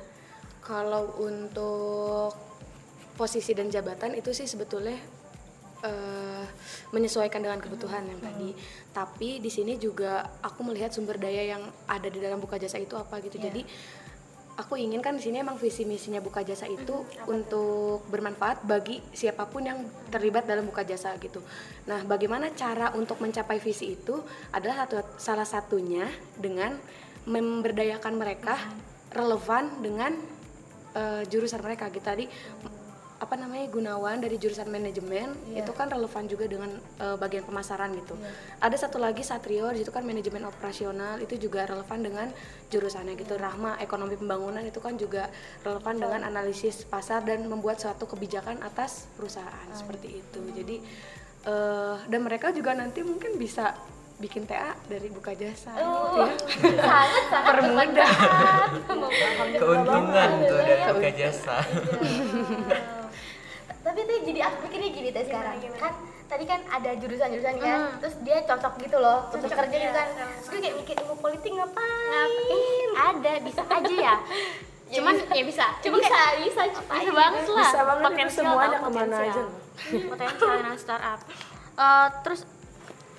Kalau 0.63 1.11
untuk 1.19 2.31
posisi 3.19 3.51
dan 3.51 3.67
jabatan 3.67 4.15
itu 4.15 4.31
sih 4.31 4.47
sebetulnya 4.47 4.95
eh, 5.83 6.45
menyesuaikan 6.91 7.43
dengan 7.43 7.59
kebutuhan 7.61 8.03
yang 8.07 8.19
tadi. 8.19 8.55
Tapi 8.91 9.39
di 9.39 9.51
sini 9.51 9.77
juga 9.79 10.25
aku 10.43 10.65
melihat 10.65 10.91
sumber 10.91 11.19
daya 11.19 11.57
yang 11.57 11.63
ada 11.87 12.07
di 12.07 12.19
dalam 12.19 12.41
buka 12.41 12.59
jasa 12.59 12.81
itu 12.81 12.97
apa 12.97 13.19
gitu. 13.23 13.37
Jadi 13.39 13.61
aku 14.59 14.75
ingin 14.75 14.99
kan 14.99 15.15
di 15.15 15.23
sini 15.23 15.39
emang 15.39 15.55
visi 15.55 15.87
misinya 15.87 16.19
buka 16.19 16.43
jasa 16.43 16.67
itu 16.67 17.07
untuk 17.31 18.03
bermanfaat 18.11 18.67
bagi 18.67 18.99
siapa 19.15 19.47
pun 19.47 19.63
yang 19.63 19.79
terlibat 20.11 20.43
dalam 20.43 20.67
buka 20.67 20.83
jasa 20.83 21.15
gitu. 21.15 21.39
Nah, 21.87 22.03
bagaimana 22.03 22.51
cara 22.51 22.91
untuk 22.91 23.23
mencapai 23.23 23.63
visi 23.63 23.95
itu 23.95 24.19
adalah 24.51 24.83
satu 24.83 24.99
salah 25.15 25.47
satunya 25.47 26.03
dengan 26.35 26.75
memberdayakan 27.23 28.19
mereka 28.19 28.59
relevan 29.15 29.79
dengan 29.79 30.11
eh, 30.91 31.23
jurusan 31.31 31.63
mereka 31.63 31.87
gitu 31.87 32.03
tadi 32.03 32.25
apa 33.19 33.35
namanya 33.35 33.67
Gunawan 33.67 34.23
dari 34.23 34.39
jurusan 34.39 34.71
manajemen 34.71 35.27
itu 35.51 35.71
kan 35.75 35.91
relevan 35.91 36.23
juga 36.23 36.47
dengan 36.47 36.71
eh, 36.97 37.19
bagian 37.19 37.43
pemasaran 37.43 37.91
gitu. 37.91 38.15
Ada 38.63 38.87
satu 38.87 38.95
lagi 38.95 39.27
Satrio 39.27 39.67
di 39.69 39.83
situ 39.83 39.91
kan 39.91 40.07
manajemen 40.07 40.47
operasional 40.47 41.19
itu 41.19 41.35
juga 41.35 41.67
relevan 41.67 41.99
dengan 41.99 42.27
jurusannya 42.71 43.19
gitu. 43.19 43.35
Rahma 43.35 43.75
ekonomi 43.79 44.15
pembangunan 44.15 44.63
itu 44.63 44.79
kan 44.79 44.95
juga 44.95 45.27
relevan 45.61 45.99
dengan 45.99 46.21
analisis 46.23 46.87
pasar 46.87 47.27
dan 47.27 47.43
membuat 47.43 47.83
suatu 47.83 48.07
kebijakan 48.07 48.63
atas 48.63 49.11
perusahaan 49.19 49.67
seperti 49.75 50.23
itu. 50.23 50.39
Jadi 50.55 50.75
eh, 51.43 51.95
dan 52.07 52.21
mereka 52.23 52.55
juga 52.55 52.71
nanti 52.71 53.03
mungkin 53.03 53.35
bisa 53.35 53.75
bikin 54.19 54.43
TA 54.43 54.75
dari 54.87 55.07
buka 55.07 55.31
jasa. 55.31 55.71
Gitu 55.75 56.19
ya. 56.71 56.83
sangat 56.83 57.23
sangat 57.31 57.51
Permudah. 57.55 58.11
keuntungan 59.59 60.29
tuh 60.43 60.59
Iya, 60.59 60.63
dari 60.63 60.83
buka 60.95 61.11
jasa 61.15 61.55
tapi 63.99 64.07
tuh 64.07 64.23
jadi 64.25 64.39
aku 64.41 64.55
pikirnya 64.63 64.89
gini 64.89 65.09
teh 65.09 65.23
sekarang. 65.25 65.55
Kan 65.75 65.93
tadi 66.25 66.43
kan 66.45 66.59
ada 66.63 66.91
jurusan-jurusan 66.95 67.55
kan 67.57 67.79
terus 67.97 68.15
dia 68.21 68.37
cocok 68.41 68.73
gitu 68.79 68.97
loh 68.97 69.27
untuk 69.27 69.49
kerja 69.49 69.75
gitu 69.75 69.91
kan. 69.91 70.07
terus 70.07 70.47
gue 70.47 70.59
kayak 70.61 70.75
mikir 70.77 70.95
ilmu 70.99 71.15
politik 71.17 71.51
ngapain? 71.51 72.29
Eh, 72.47 72.87
ada 72.95 73.31
bisa 73.41 73.61
aja 73.61 73.93
ya. 73.93 74.15
Cuman 74.95 75.13
ya 75.21 75.43
bisa. 75.43 75.65
Cuma 75.79 75.97
bisa 75.97 76.09
kayak- 76.09 76.37
bisa 76.41 76.61
bisa 76.65 77.11
banget 77.11 77.43
lah. 77.45 77.61
Bisa 77.65 77.81
banget 77.83 78.03
Potensial 78.05 78.45
semuanya 78.45 78.69
tau, 78.71 78.81
ke 78.81 78.89
mana 78.91 79.17
aja 79.19 79.41
loh. 79.41 79.53
potensial 80.07 80.49
dengan 80.55 80.77
startup. 80.77 81.19
Eh, 81.75 82.07
terus 82.21 82.41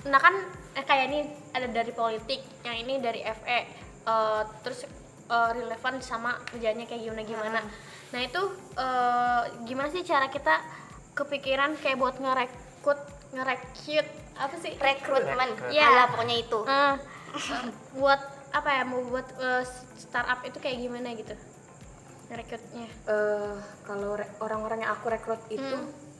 nah 0.01 0.17
kan 0.17 0.33
eh, 0.73 0.83
kayak 0.83 1.05
ini 1.07 1.19
ada 1.51 1.67
dari 1.69 1.91
politik 1.91 2.41
yang 2.63 2.75
ini 2.75 2.97
dari 2.97 3.21
FE 3.21 3.59
Eh, 4.01 4.41
terus 4.61 4.89
eh, 5.27 5.49
relevan 5.53 6.01
sama 6.01 6.33
kerjanya 6.43 6.83
kayak 6.83 7.01
gimana 7.03 7.21
gimana 7.21 7.59
nah 8.11 8.19
itu 8.19 8.41
eh, 8.75 9.41
gimana 9.63 9.87
sih 9.87 10.03
cara 10.03 10.27
kita 10.27 10.59
kepikiran 11.11 11.75
kayak 11.75 11.95
buat 11.95 12.15
ngerekrut 12.15 12.99
ngerekrut 13.31 14.07
apa 14.35 14.55
sih? 14.57 14.73
Rekrutmen. 14.75 15.49
Iya. 15.69 15.85
Alah, 15.85 16.05
pokoknya 16.09 16.35
itu. 16.37 16.59
Eh, 16.63 16.95
buat 17.93 18.21
apa 18.51 18.69
ya 18.69 18.83
mau 18.83 18.99
buat 19.05 19.27
eh, 19.37 19.63
startup 19.95 20.43
itu 20.43 20.57
kayak 20.57 20.77
gimana 20.77 21.15
gitu? 21.15 21.35
Rekrutnya 22.27 22.87
eh 23.05 23.55
kalau 23.83 24.15
re- 24.15 24.31
orang-orang 24.39 24.83
yang 24.83 24.91
aku 24.91 25.07
rekrut 25.07 25.39
itu 25.49 25.75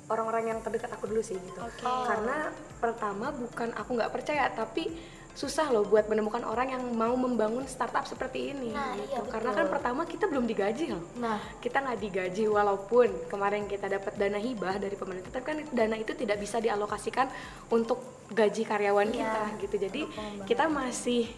orang-orang 0.07 0.43
yang 0.45 0.59
terdekat 0.59 0.91
aku 0.91 1.07
dulu 1.07 1.19
sih 1.19 1.35
gitu. 1.35 1.59
Karena 2.05 2.51
pertama 2.77 3.31
bukan 3.31 3.71
aku 3.73 3.89
nggak 3.95 4.11
percaya 4.11 4.51
tapi 4.51 4.91
susah 5.31 5.71
loh 5.71 5.83
buat 5.83 6.05
menemukan 6.05 6.43
orang 6.43 6.75
yang 6.75 6.83
mau 6.91 7.15
membangun 7.15 7.63
startup 7.63 8.03
seperti 8.03 8.51
ini 8.51 8.69
Nah, 8.69 8.93
gitu. 8.95 9.15
iya, 9.15 9.19
Karena 9.25 9.51
kan 9.53 9.65
pertama 9.67 10.01
kita 10.03 10.27
belum 10.27 10.43
digaji 10.43 10.91
loh. 10.91 11.03
Nah. 11.15 11.39
kita 11.57 11.79
nggak 11.79 11.99
digaji 11.99 12.43
walaupun 12.45 13.07
kemarin 13.27 13.63
kita 13.65 13.87
dapat 13.87 14.13
dana 14.15 14.35
hibah 14.35 14.75
dari 14.75 14.93
pemerintah, 14.93 15.31
tapi 15.31 15.45
kan 15.45 15.57
dana 15.71 15.95
itu 15.95 16.11
tidak 16.13 16.35
bisa 16.35 16.57
dialokasikan 16.57 17.31
untuk 17.67 18.03
gaji 18.29 18.63
karyawan 18.63 19.07
Iya, 19.07 19.17
kita 19.17 19.41
gitu. 19.61 19.75
Jadi 19.79 20.01
kita 20.43 20.67
masih 20.67 21.31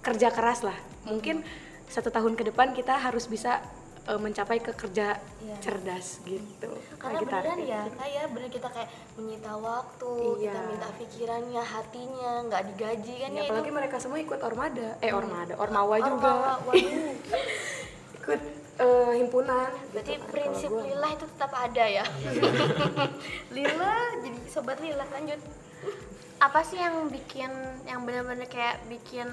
kerja 0.00 0.28
keras 0.30 0.62
lah. 0.62 0.76
Mungkin 1.04 1.42
satu 1.84 2.08
tahun 2.08 2.34
ke 2.34 2.48
depan 2.48 2.70
kita 2.70 2.96
harus 2.96 3.26
bisa 3.26 3.60
eh, 4.04 4.16
mencapai 4.16 4.58
ke 4.58 4.72
kerja 4.72 5.16
Iya. 5.38 5.56
cerdas 5.58 6.20
gitu. 6.22 6.70
karena 6.96 7.14
Lagi 7.14 7.24
beneran 7.26 7.44
target. 7.54 7.66
ya 7.66 7.82
kayak 7.90 8.24
bener 8.30 8.48
kita 8.50 8.68
kayak 8.68 8.88
menyita 9.14 9.52
waktu 9.54 10.12
Iya. 10.38 10.44
kita 10.46 10.60
minta 10.66 10.88
pikirannya 10.94 11.62
hatinya 11.62 12.30
nggak 12.44 12.62
digaji 12.66 13.14
kan 13.18 13.30
Ya, 13.30 13.36
ya 13.38 13.42
apalagi 13.46 13.64
itu 13.66 13.74
mereka 13.74 13.96
semua 13.98 14.18
ikut 14.18 14.40
ormada, 14.40 14.88
eh 14.98 15.08
ormada, 15.10 15.52
ormawa 15.56 15.96
juga, 15.98 16.32
waduh. 16.62 16.92
ikut 18.18 18.40
eh, 18.76 19.12
himpunan. 19.16 19.70
berarti 19.90 20.10
gitu 20.10 20.20
kan. 20.20 20.30
prinsip 20.30 20.68
gua- 20.68 20.82
lillah 20.82 21.10
itu 21.10 21.24
tetap 21.26 21.52
ada 21.54 21.84
ya 21.86 22.04
lillah 23.56 24.00
jadi 24.18 24.38
sobat 24.46 24.78
lillah 24.78 25.06
lanjut 25.06 25.40
apa 26.36 26.60
sih 26.60 26.76
yang 26.76 27.08
bikin 27.08 27.48
yang 27.84 28.02
benar-benar 28.02 28.44
kayak 28.46 28.82
bikin 28.84 29.28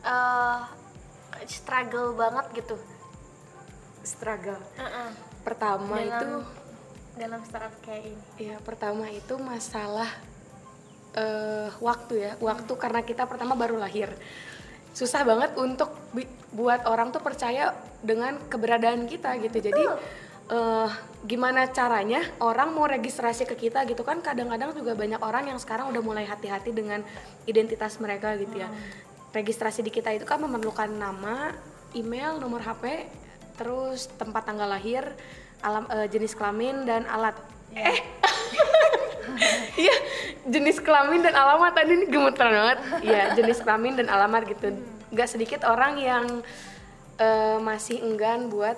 eh 0.00 0.60
struggle 1.44 2.14
banget 2.14 2.46
gitu 2.54 2.76
struggle. 4.02 4.60
Heeh. 4.76 5.10
Pertama 5.42 5.96
dalam 5.98 6.08
itu 6.08 6.28
dalam 7.18 7.40
startup 7.42 7.74
kayak 7.82 8.14
ini 8.14 8.54
Ya, 8.54 8.56
pertama 8.62 9.10
itu 9.10 9.34
masalah 9.40 10.08
eh 11.16 11.70
waktu 11.82 12.14
ya. 12.28 12.32
Waktu 12.38 12.72
karena 12.78 13.00
kita 13.02 13.26
pertama 13.26 13.58
baru 13.58 13.80
lahir. 13.80 14.12
Susah 14.94 15.22
banget 15.22 15.54
untuk 15.58 15.94
buat 16.54 16.86
orang 16.86 17.10
tuh 17.14 17.22
percaya 17.22 17.74
dengan 18.02 18.38
keberadaan 18.46 19.06
kita 19.10 19.34
gitu. 19.42 19.58
Jadi 19.58 19.84
eh 20.48 20.90
gimana 21.26 21.68
caranya 21.68 22.22
orang 22.38 22.72
mau 22.72 22.86
registrasi 22.86 23.44
ke 23.44 23.68
kita 23.68 23.84
gitu 23.84 24.06
kan 24.06 24.22
kadang-kadang 24.22 24.70
juga 24.72 24.94
banyak 24.94 25.20
orang 25.20 25.50
yang 25.50 25.58
sekarang 25.58 25.90
udah 25.90 26.00
mulai 26.00 26.24
hati-hati 26.24 26.70
dengan 26.70 27.02
identitas 27.44 27.98
mereka 27.98 28.38
gitu 28.38 28.62
ya. 28.62 28.70
Registrasi 29.34 29.84
di 29.84 29.92
kita 29.92 30.14
itu 30.14 30.24
kan 30.24 30.40
memerlukan 30.40 30.88
nama, 30.88 31.52
email, 31.92 32.40
nomor 32.40 32.64
HP, 32.64 33.10
terus 33.58 34.06
tempat 34.14 34.46
tanggal 34.46 34.70
lahir, 34.70 35.02
alam 35.60 35.84
eh, 35.90 36.06
jenis 36.06 36.38
kelamin 36.38 36.86
dan 36.86 37.02
alat. 37.10 37.34
Eh 37.74 37.98
Iya, 39.78 39.94
jenis 40.48 40.82
kelamin 40.82 41.22
dan 41.22 41.34
alamat 41.36 41.72
tadi 41.76 41.94
ini 41.94 42.06
gemeteran 42.10 42.54
banget. 42.54 42.78
Iya, 43.04 43.22
jenis 43.38 43.58
kelamin 43.62 43.94
dan 43.94 44.08
alamat 44.10 44.42
gitu. 44.50 44.74
Gak 45.14 45.28
sedikit 45.30 45.62
orang 45.68 46.00
yang 46.00 46.24
eh, 47.18 47.58
masih 47.62 48.02
enggan 48.02 48.50
buat 48.50 48.74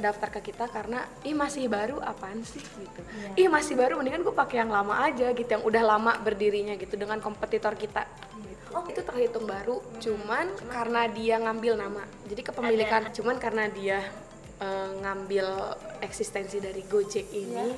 daftar 0.00 0.28
ke 0.40 0.52
kita 0.52 0.70
karena 0.70 1.04
ih 1.26 1.36
masih 1.36 1.68
baru 1.68 2.00
apaan 2.00 2.42
sih 2.46 2.62
gitu. 2.62 3.00
Ih 3.36 3.48
masih 3.50 3.74
baru 3.76 3.98
mendingan 4.00 4.24
gue 4.24 4.34
pakai 4.34 4.62
yang 4.64 4.70
lama 4.72 5.04
aja 5.04 5.30
gitu, 5.32 5.48
yang 5.48 5.64
udah 5.64 5.82
lama 5.82 6.12
berdirinya 6.22 6.74
gitu 6.78 6.94
dengan 6.98 7.18
kompetitor 7.18 7.74
kita. 7.74 8.06
Oh 8.74 8.82
itu 8.90 9.06
terhitung 9.06 9.46
baru, 9.46 9.78
cuman 10.02 10.50
karena 10.66 11.06
dia 11.06 11.38
ngambil 11.38 11.78
nama, 11.78 12.02
jadi 12.26 12.42
kepemilikan. 12.42 13.06
Cuman 13.14 13.38
karena 13.38 13.70
dia 13.70 14.02
eh, 14.60 14.90
ngambil 15.00 15.46
eksistensi 16.04 16.60
dari 16.60 16.82
Gojek 16.86 17.26
ini, 17.32 17.74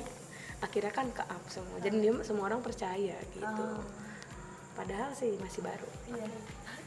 akhirnya 0.61 0.93
kan 0.93 1.07
ke 1.13 1.23
up 1.23 1.43
semua. 1.49 1.77
Jadi 1.81 1.95
dia 2.01 2.13
semua 2.25 2.49
orang 2.49 2.61
percaya 2.61 3.17
gitu. 3.33 3.65
Padahal 4.77 5.09
sih 5.17 5.33
masih 5.41 5.65
baru. 5.65 5.89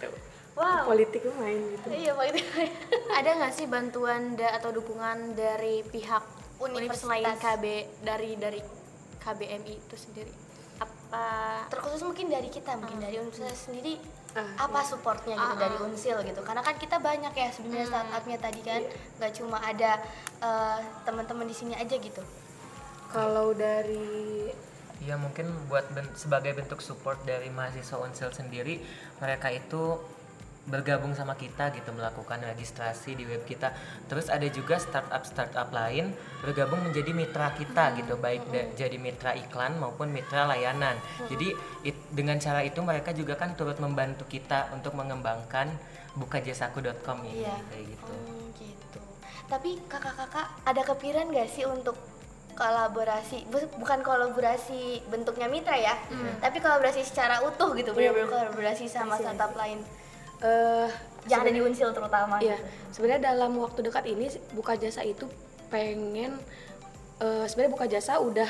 Tuh. 0.01 0.15
wow 0.57 0.89
Politik 0.89 1.23
main 1.39 1.61
gitu. 1.77 1.87
iya 1.95 2.13
Pak 2.17 2.25
itu 2.33 2.41
ada 3.19 3.31
nggak 3.39 3.53
sih 3.55 3.67
bantuan 3.71 4.35
da 4.35 4.57
atau 4.59 4.75
dukungan 4.75 5.37
dari 5.37 5.85
pihak 5.87 6.25
universitas 6.61 7.07
Universitas. 7.07 7.41
KB 7.41 7.65
dari 8.03 8.31
dari 8.37 8.61
KBMI 9.21 9.75
itu 9.77 9.97
sendiri 9.97 10.33
apa 10.81 11.69
terkhusus 11.69 12.01
mungkin 12.01 12.33
dari 12.33 12.49
kita 12.49 12.73
mungkin 12.81 13.05
dari 13.05 13.21
universitas 13.21 13.69
sendiri 13.69 14.01
Ah, 14.31 14.71
apa 14.71 14.81
supportnya 14.87 15.35
gitu 15.35 15.55
dari 15.59 15.77
unsil 15.83 16.19
gitu. 16.23 16.41
Karena 16.47 16.63
kan 16.63 16.79
kita 16.79 17.03
banyak 17.03 17.35
ya 17.35 17.49
sebenarnya 17.51 17.87
startupnya 17.91 18.39
tadi 18.39 18.61
kan. 18.63 18.83
Nggak 19.19 19.33
cuma 19.43 19.59
ada 19.59 19.99
eh, 20.39 20.79
teman-teman 21.03 21.47
di 21.51 21.57
sini 21.57 21.75
aja 21.75 21.95
gitu. 21.99 22.23
Kalau 23.11 23.51
dari 23.53 24.51
Ya 25.01 25.17
mungkin 25.17 25.49
buat 25.73 25.89
ben- 25.97 26.13
sebagai 26.13 26.53
bentuk 26.53 26.85
support 26.85 27.17
dari 27.25 27.49
mahasiswa 27.49 27.97
Unsel 28.05 28.37
sendiri 28.37 28.85
mereka 29.17 29.49
itu 29.49 29.97
bergabung 30.71 31.13
sama 31.13 31.35
kita 31.35 31.69
gitu 31.71 31.91
melakukan 31.91 32.39
registrasi 32.41 33.13
di 33.13 33.27
web 33.27 33.43
kita. 33.43 33.75
Terus 34.07 34.27
ada 34.27 34.47
juga 34.47 34.79
startup 34.79 35.23
startup 35.23 35.69
lain 35.71 36.15
bergabung 36.41 36.81
menjadi 36.81 37.11
mitra 37.13 37.53
kita 37.53 37.93
gitu 37.95 38.15
baik 38.17 38.47
da- 38.49 38.71
jadi 38.79 38.97
mitra 38.97 39.35
iklan 39.35 39.77
maupun 39.77 40.09
mitra 40.09 40.47
layanan. 40.47 40.95
Jadi 41.27 41.53
it- 41.83 42.07
dengan 42.09 42.39
cara 42.39 42.63
itu 42.63 42.79
mereka 42.81 43.11
juga 43.11 43.35
kan 43.35 43.53
turut 43.53 43.77
membantu 43.77 44.25
kita 44.25 44.71
untuk 44.71 44.95
mengembangkan 44.95 45.75
bukajasaku.com 46.13 47.19
ini 47.25 47.43
Iya. 47.43 47.57
kayak 47.67 47.85
gitu. 47.89 48.13
Hmm, 48.13 48.47
gitu 48.55 48.99
tapi 49.47 49.83
kakak-kakak 49.85 50.47
ada 50.63 50.83
kepikiran 50.85 51.27
gak 51.29 51.49
sih 51.49 51.67
untuk 51.67 51.99
kolaborasi 52.53 53.47
bu- 53.47 53.73
bukan 53.77 53.99
kolaborasi 54.01 54.83
bentuknya 55.07 55.47
mitra 55.47 55.75
ya 55.75 55.95
tapi 56.39 56.59
kolaborasi 56.59 57.03
secara 57.03 57.41
utuh 57.41 57.73
gitu 57.73 57.91
benar-benar 57.91 58.29
kolaborasi 58.29 58.87
sama 58.87 59.17
startup 59.17 59.51
lain 59.55 59.83
eh 60.41 60.89
yang 61.29 61.45
ada 61.45 61.53
di 61.53 61.61
unsil 61.61 61.93
terutama 61.93 62.41
Iya, 62.41 62.57
gitu. 62.57 62.97
sebenarnya 62.97 63.37
dalam 63.37 63.53
waktu 63.61 63.85
dekat 63.85 64.05
ini 64.09 64.27
buka 64.57 64.73
jasa 64.81 65.05
itu 65.05 65.29
pengen 65.69 66.41
eh, 67.21 67.45
sebenarnya 67.45 67.73
buka 67.77 67.87
jasa 67.87 68.17
udah 68.19 68.49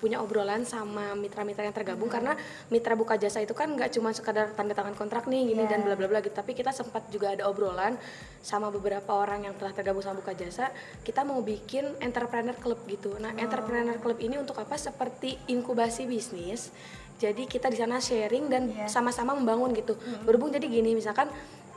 punya 0.00 0.16
obrolan 0.24 0.64
sama 0.64 1.12
mitra-mitra 1.12 1.68
yang 1.68 1.76
tergabung 1.76 2.08
karena 2.08 2.32
mitra 2.72 2.96
buka 2.96 3.20
jasa 3.20 3.44
itu 3.44 3.52
kan 3.52 3.68
nggak 3.68 3.92
cuma 3.92 4.16
sekadar 4.16 4.48
tanda 4.56 4.72
tangan 4.72 4.96
kontrak 4.96 5.28
nih 5.28 5.52
gini 5.52 5.68
dan 5.68 5.84
bla 5.84 5.92
bla 5.92 6.08
bla 6.08 6.24
gitu. 6.24 6.32
Tapi 6.32 6.56
kita 6.56 6.72
sempat 6.72 7.12
juga 7.12 7.36
ada 7.36 7.44
obrolan 7.44 8.00
sama 8.40 8.72
beberapa 8.72 9.12
orang 9.12 9.44
yang 9.44 9.54
telah 9.60 9.76
tergabung 9.76 10.00
sama 10.00 10.24
buka 10.24 10.32
jasa. 10.32 10.72
Kita 11.04 11.20
mau 11.22 11.44
bikin 11.44 12.00
entrepreneur 12.00 12.56
club 12.56 12.80
gitu. 12.88 13.12
Nah 13.20 13.36
entrepreneur 13.36 14.00
club 14.00 14.16
ini 14.24 14.40
untuk 14.40 14.56
apa? 14.56 14.80
Seperti 14.80 15.36
inkubasi 15.52 16.08
bisnis 16.08 16.72
jadi 17.20 17.42
kita 17.44 17.68
di 17.68 17.76
sana 17.76 18.00
sharing 18.00 18.48
dan 18.48 18.62
sama-sama 18.86 19.32
membangun 19.32 19.70
gitu. 19.72 19.92
Berhubung 20.24 20.48
jadi 20.48 20.64
gini 20.64 20.96
misalkan 20.96 21.28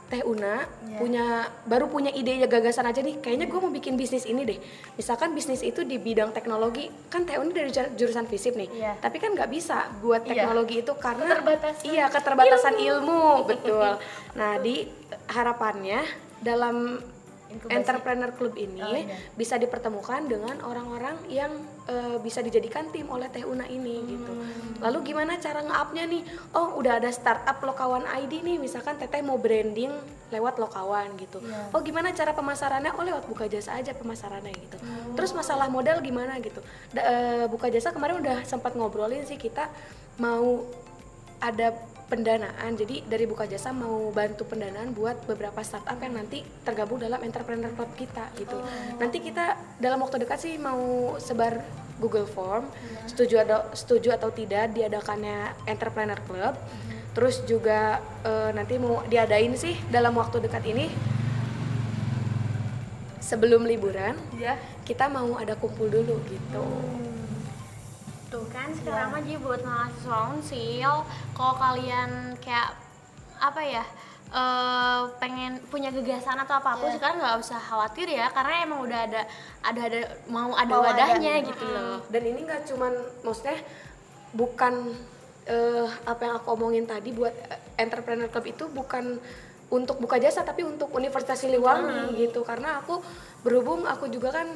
Teh 0.04 0.20
Una 0.22 0.60
punya 0.94 1.24
baru 1.64 1.84
punya 1.86 2.08
ide 2.10 2.36
ya 2.36 2.44
gagasan 2.46 2.84
aja 2.84 3.00
nih 3.00 3.18
kayaknya 3.18 3.44
gue 3.44 3.56
mau 3.56 3.68
bikin 3.68 3.92
bisnis 3.94 4.24
ini 4.24 4.44
deh. 4.44 4.58
Misalkan 4.94 5.32
bisnis 5.32 5.60
itu 5.60 5.80
di 5.80 5.96
bidang 5.96 6.28
teknologi 6.30 6.88
kan 7.08 7.24
Teh 7.24 7.36
Una 7.36 7.48
dari 7.50 7.68
jur- 7.68 7.92
jurusan 7.94 8.24
fisip 8.24 8.52
nih. 8.54 8.68
Iya. 8.70 8.92
tapi 8.98 9.16
kan 9.16 9.32
nggak 9.32 9.48
bisa 9.48 9.88
buat 10.00 10.22
Iya. 10.22 10.44
teknologi 10.44 10.80
itu 10.80 10.92
karena 10.94 11.24
Keterbatasan 11.30 11.84
iya 11.86 12.04
keterbatasan 12.08 12.74
ilmu, 12.78 13.24
betul. 13.44 13.90
Nah 14.38 14.56
di 14.58 14.88
harapannya 15.26 16.00
dalam 16.38 17.00
Inkubasi. 17.54 17.72
entrepreneur 17.72 18.30
club 18.30 18.54
ini 18.56 18.80
Oh, 18.80 18.90
iya. 18.90 19.14
bisa 19.32 19.54
dipertemukan 19.54 20.26
dengan 20.26 20.58
orang-orang 20.60 21.14
yang 21.28 21.52
eh, 21.84 22.18
bisa 22.18 22.40
dijadikan 22.40 22.90
tim 22.90 23.06
oleh 23.06 23.28
Teh 23.28 23.44
Una 23.44 23.64
ini 23.64 24.02
gitu. 24.08 24.32
Hmm. 24.32 24.80
Lalu 24.80 24.98
gimana 25.06 25.36
cara 25.36 25.60
nge-up-nya 25.60 26.04
nih? 26.04 26.22
Oh, 26.50 26.74
udah 26.76 26.98
ada 26.98 27.08
startup 27.08 27.60
Lokawan 27.60 28.02
ID 28.04 28.40
nih, 28.40 28.56
misalkan 28.56 28.96
Teteh 28.96 29.20
mau 29.20 29.36
branding 29.36 29.92
lewat 30.28 30.56
Lokawan 30.56 31.14
gitu. 31.14 31.38
Iya. 31.38 31.70
Oh, 31.70 31.80
gimana 31.80 32.10
cara 32.10 32.32
pemasarannya? 32.32 32.90
Oh, 32.92 33.04
lewat 33.04 33.24
buka 33.24 33.46
jasa 33.46 33.74
aja 33.74 33.92
pemasarannya 33.92 34.50
gitu. 34.50 34.76
Hmm. 34.76 35.14
Terus 35.14 35.30
masalah 35.30 35.68
modal 35.68 36.00
gimana 36.00 36.36
gitu. 36.38 36.58
Da- 36.90 37.04
eh, 37.04 37.44
buka 37.46 37.68
jasa 37.68 37.88
kemarin 37.88 38.18
udah 38.18 38.42
sempat 38.42 38.74
ngobrolin 38.74 39.22
sih 39.22 39.36
kita 39.36 39.70
mau 40.16 40.64
ada 41.38 41.76
pendanaan. 42.14 42.78
Jadi 42.78 43.02
dari 43.10 43.26
buka 43.26 43.50
jasa 43.50 43.74
mau 43.74 44.14
bantu 44.14 44.46
pendanaan 44.46 44.94
buat 44.94 45.26
beberapa 45.26 45.58
startup 45.66 45.98
yang 45.98 46.14
nanti 46.14 46.46
tergabung 46.62 47.02
dalam 47.02 47.18
entrepreneur 47.26 47.74
club 47.74 47.90
kita 47.98 48.30
gitu. 48.38 48.54
Nanti 49.02 49.18
kita 49.18 49.58
dalam 49.82 49.98
waktu 49.98 50.22
dekat 50.22 50.38
sih 50.38 50.54
mau 50.54 51.18
sebar 51.18 51.58
Google 51.98 52.30
Form. 52.30 52.70
Setuju 53.10 53.42
atau 53.42 53.60
setuju 53.74 54.14
atau 54.14 54.30
tidak 54.30 54.70
diadakannya 54.78 55.66
entrepreneur 55.66 56.18
club. 56.22 56.54
Terus 57.18 57.42
juga 57.42 57.98
eh, 58.22 58.50
nanti 58.54 58.78
mau 58.78 59.02
diadain 59.10 59.58
sih 59.58 59.74
dalam 59.90 60.14
waktu 60.14 60.38
dekat 60.38 60.62
ini. 60.70 60.86
Sebelum 63.18 63.66
liburan 63.66 64.14
ya 64.38 64.54
kita 64.86 65.10
mau 65.10 65.34
ada 65.40 65.58
kumpul 65.58 65.88
dulu 65.88 66.20
gitu 66.28 66.62
tuh 68.34 68.44
kan. 68.50 68.68
Sekarang 68.74 69.14
aja 69.14 69.34
buat 69.38 69.62
mahasiswa 69.62 70.18
unsil 70.34 70.94
kalau 71.32 71.54
kalian 71.54 72.10
kayak 72.42 72.74
apa 73.38 73.62
ya 73.62 73.84
eh, 74.34 75.00
pengen 75.22 75.62
punya 75.70 75.94
gagasan 75.94 76.34
atau 76.34 76.58
apa 76.58 76.74
pun 76.74 76.90
Iya. 76.90 76.98
sekarang 76.98 77.16
nggak 77.22 77.36
usah 77.38 77.60
khawatir 77.62 78.10
ya. 78.10 78.26
Karena 78.34 78.66
emang 78.66 78.82
udah 78.82 79.00
ada 79.06 79.22
ada 79.62 79.80
ada 79.86 80.00
mau 80.26 80.50
ada 80.52 80.66
Mau 80.66 80.82
ada. 80.82 80.90
wadahnya 80.90 81.34
gitu 81.46 81.64
loh. 81.64 82.02
Dan 82.10 82.22
ini 82.26 82.42
nggak 82.42 82.66
cuman 82.66 82.92
maksudnya 83.22 83.58
bukan 84.34 84.74
eh, 85.46 85.86
apa 86.02 86.20
yang 86.26 86.34
aku 86.34 86.48
omongin 86.50 86.84
tadi 86.84 87.14
buat 87.14 87.30
eh, 87.30 87.60
entrepreneur 87.78 88.26
club 88.26 88.46
itu 88.50 88.64
bukan 88.66 89.22
untuk 89.70 89.96
buka 89.98 90.18
jasa 90.18 90.42
tapi 90.42 90.66
untuk 90.66 90.90
Universitas 90.90 91.38
Siliwangi 91.38 92.18
gitu. 92.18 92.42
Karena 92.42 92.82
aku 92.82 92.98
berhubung 93.46 93.86
aku 93.86 94.10
juga 94.10 94.34
kan 94.34 94.50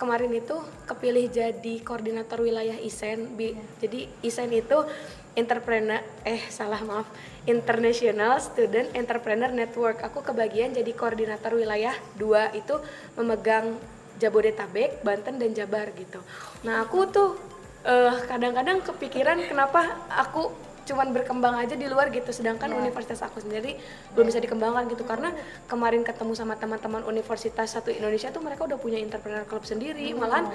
kemarin 0.00 0.32
itu 0.32 0.56
kepilih 0.88 1.28
jadi 1.30 1.74
koordinator 1.84 2.40
wilayah 2.42 2.76
ISEN 2.80 3.36
Bi- 3.38 3.56
jadi 3.78 4.08
ISEN 4.24 4.50
itu 4.52 4.84
entrepreneur 5.32 6.04
eh 6.28 6.42
salah 6.52 6.80
maaf 6.84 7.08
International 7.48 8.38
Student 8.38 8.92
Entrepreneur 8.94 9.50
Network. 9.50 10.04
Aku 10.04 10.22
kebagian 10.22 10.70
jadi 10.70 10.92
koordinator 10.94 11.56
wilayah 11.56 11.96
dua 12.14 12.52
itu 12.54 12.78
memegang 13.18 13.80
Jabodetabek, 14.20 15.02
Banten 15.02 15.40
dan 15.40 15.50
Jabar 15.56 15.90
gitu. 15.96 16.22
Nah 16.62 16.84
aku 16.84 17.08
tuh 17.10 17.34
eh, 17.82 18.14
kadang-kadang 18.28 18.84
kepikiran 18.84 19.40
kenapa 19.48 19.98
aku 20.06 20.52
cuman 20.82 21.14
berkembang 21.14 21.54
aja 21.56 21.74
di 21.78 21.86
luar 21.86 22.10
gitu 22.10 22.30
sedangkan 22.30 22.74
universitas 22.74 23.22
aku 23.22 23.38
sendiri 23.38 23.78
belum 24.12 24.26
bisa 24.26 24.38
dikembangkan 24.42 24.90
gitu. 24.90 25.02
Karena 25.06 25.30
kemarin 25.66 26.02
ketemu 26.02 26.32
sama 26.34 26.54
teman-teman 26.58 27.02
universitas 27.06 27.74
satu 27.74 27.90
Indonesia 27.94 28.28
tuh 28.34 28.42
mereka 28.42 28.66
udah 28.66 28.78
punya 28.78 28.98
entrepreneur 28.98 29.46
club 29.46 29.64
sendiri 29.64 30.10
malahan 30.14 30.50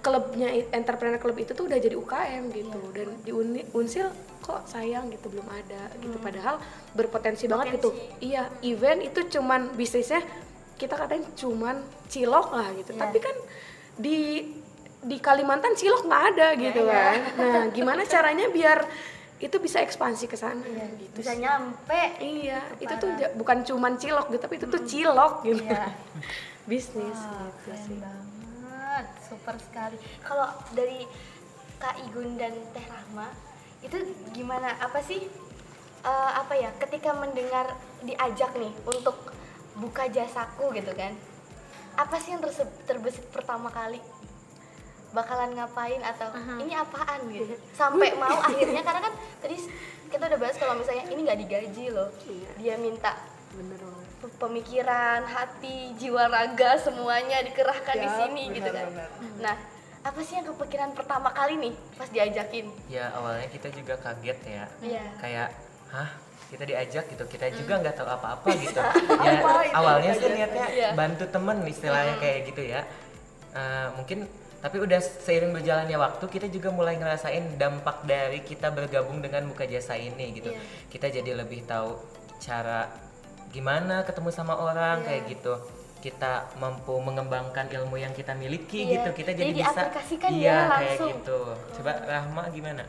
klubnya 0.00 0.48
entrepreneur 0.72 1.20
club 1.20 1.36
itu 1.36 1.52
tuh 1.52 1.68
udah 1.68 1.76
jadi 1.76 1.92
UKM 1.92 2.42
gitu. 2.56 2.80
Dan 2.96 3.08
di 3.20 3.30
Uni- 3.36 3.68
Unsil 3.76 4.08
kok 4.40 4.64
sayang 4.64 5.12
gitu 5.12 5.28
belum 5.28 5.44
ada 5.44 5.92
gitu. 6.00 6.16
Padahal 6.16 6.56
berpotensi 6.96 7.44
banget 7.44 7.76
gitu. 7.76 7.92
Iya 8.24 8.48
event 8.64 9.04
itu 9.04 9.20
cuman 9.38 9.76
bisnisnya 9.76 10.24
kita 10.80 10.96
katanya 10.96 11.28
cuman 11.36 11.84
cilok 12.08 12.48
lah 12.56 12.68
gitu. 12.80 12.96
Tapi 12.96 13.18
kan 13.20 13.36
di 14.00 14.48
di 15.00 15.16
Kalimantan 15.20 15.76
cilok 15.76 16.08
nggak 16.08 16.24
ada 16.32 16.48
gitu 16.56 16.80
kan. 16.88 17.16
Nah 17.36 17.64
gimana 17.68 18.02
caranya 18.08 18.48
biar 18.48 18.84
itu 19.40 19.56
bisa 19.56 19.80
ekspansi 19.80 20.28
ke 20.28 20.36
sana 20.36 20.60
gitu 21.00 21.16
bisa 21.16 21.32
nyampe 21.32 22.02
iya 22.20 22.60
itu 22.76 22.92
tuh 23.00 23.08
bukan 23.40 23.64
cuman 23.64 23.96
cilok 23.96 24.28
gitu 24.28 24.42
tapi 24.44 24.54
itu 24.60 24.66
tuh 24.68 24.82
cilok 24.84 25.34
gitu 25.48 25.64
Iya. 25.64 25.88
bisnis 26.70 27.16
Wah, 27.16 27.48
gitu 27.48 27.72
keren 27.72 27.82
sih 27.82 27.98
banget, 27.98 29.06
super 29.24 29.56
sekali. 29.56 29.96
Kalau 30.20 30.46
dari 30.76 31.08
Kak 31.80 31.96
Igun 32.04 32.36
dan 32.36 32.52
Teh 32.70 32.84
Rahma, 32.84 33.32
itu 33.80 33.96
gimana? 34.30 34.76
Apa 34.78 35.00
sih, 35.00 35.24
eh, 36.04 36.32
apa 36.36 36.52
ya, 36.54 36.70
ketika 36.76 37.16
mendengar 37.16 37.74
diajak 38.04 38.52
nih 38.54 38.70
untuk 38.84 39.32
buka 39.80 40.06
jasaku 40.12 40.70
gitu 40.76 40.92
kan? 40.92 41.16
Apa 41.96 42.20
sih 42.20 42.36
yang 42.36 42.44
terbesit 42.84 43.24
pertama 43.32 43.72
kali? 43.72 43.98
Bakalan 45.10 45.50
ngapain 45.52 45.98
atau 46.00 46.28
ini 46.56 46.72
apaan 46.72 47.20
gitu? 47.28 47.54
Sampai 47.70 48.14
mau 48.14 48.38
akhirnya 48.48 48.80
karena 48.80 49.00
kan 49.02 49.12
tadi 49.38 49.56
kita 50.06 50.22
udah 50.24 50.38
bahas 50.38 50.56
kalau 50.56 50.74
misalnya 50.74 51.04
ini 51.06 51.20
nggak 51.20 51.40
digaji 51.40 51.84
loh, 51.88 52.08
dia 52.56 52.74
minta 52.76 53.14
bener 53.50 53.74
banget 53.76 54.08
pemikiran, 54.36 55.20
hati, 55.24 55.94
jiwa 55.96 56.26
raga 56.26 56.78
semuanya 56.78 57.42
dikerahkan 57.42 57.96
di 57.96 58.04
Ya, 58.04 58.14
sini 58.16 58.42
gitu 58.52 58.68
kan. 58.68 58.86
benar-benar. 58.86 59.10
Nah, 59.40 59.56
apa 60.00 60.18
sih 60.20 60.34
yang 60.34 60.46
kepikiran 60.46 60.90
pertama 60.92 61.28
kali 61.30 61.58
nih 61.58 61.74
pas 61.92 62.06
diajakin? 62.06 62.70
ya 62.86 63.10
awalnya 63.12 63.48
kita 63.48 63.68
juga 63.68 63.94
kaget 63.96 64.38
ya 64.42 64.64
Iya. 64.80 65.04
kayak 65.18 65.48
hah 65.90 66.10
kita 66.46 66.64
diajak 66.64 67.04
gitu 67.06 67.24
kita 67.26 67.46
juga 67.52 67.74
nggak 67.78 67.94
tahu 67.94 68.08
apa-apa 68.08 68.48
gitu 68.64 68.80
ya 69.20 69.32
awalnya 69.72 70.12
sih 70.14 70.30
niatnya 70.30 70.66
Iya. 70.68 70.88
bantu 70.94 71.24
temen 71.26 71.60
istilahnya 71.64 72.14
kayak 72.16 72.38
gitu 72.46 72.62
ya 72.64 72.80
Eh, 73.50 73.88
mungkin 73.92 74.30
tapi 74.60 74.76
udah 74.76 75.00
seiring 75.00 75.56
berjalannya 75.56 75.96
waktu 75.96 76.24
kita 76.26 76.46
juga 76.46 76.68
mulai 76.68 76.94
ngerasain 76.94 77.56
dampak 77.56 78.04
dari 78.04 78.40
kita 78.40 78.68
bergabung 78.68 79.18
dengan 79.18 79.48
buka 79.48 79.64
jasa 79.64 79.96
ini 79.96 80.36
gitu 80.36 80.52
Iya. 80.52 80.60
kita 80.88 81.06
jadi 81.10 81.32
lebih 81.34 81.64
tahu 81.64 81.96
cara 82.38 82.92
gimana 83.48 84.04
ketemu 84.04 84.28
sama 84.28 84.54
orang 84.54 85.00
kayak 85.00 85.26
gitu 85.28 85.56
kita 86.00 86.48
mampu 86.56 86.96
mengembangkan 86.96 87.68
ilmu 87.68 87.96
yang 87.96 88.12
kita 88.12 88.32
miliki 88.32 88.84
Iya. 88.84 89.00
gitu 89.00 89.08
kita 89.14 89.32
jadi, 89.32 89.48
Jadi 89.48 89.58
bisa 89.58 89.72
diaplikasikan 89.74 90.30
iya 90.30 90.44
ya 90.44 90.52
kayak 90.52 90.68
langsung. 90.70 91.08
gitu 91.10 91.40
coba 91.74 91.92
Rahma 92.02 92.42
gimana 92.50 92.84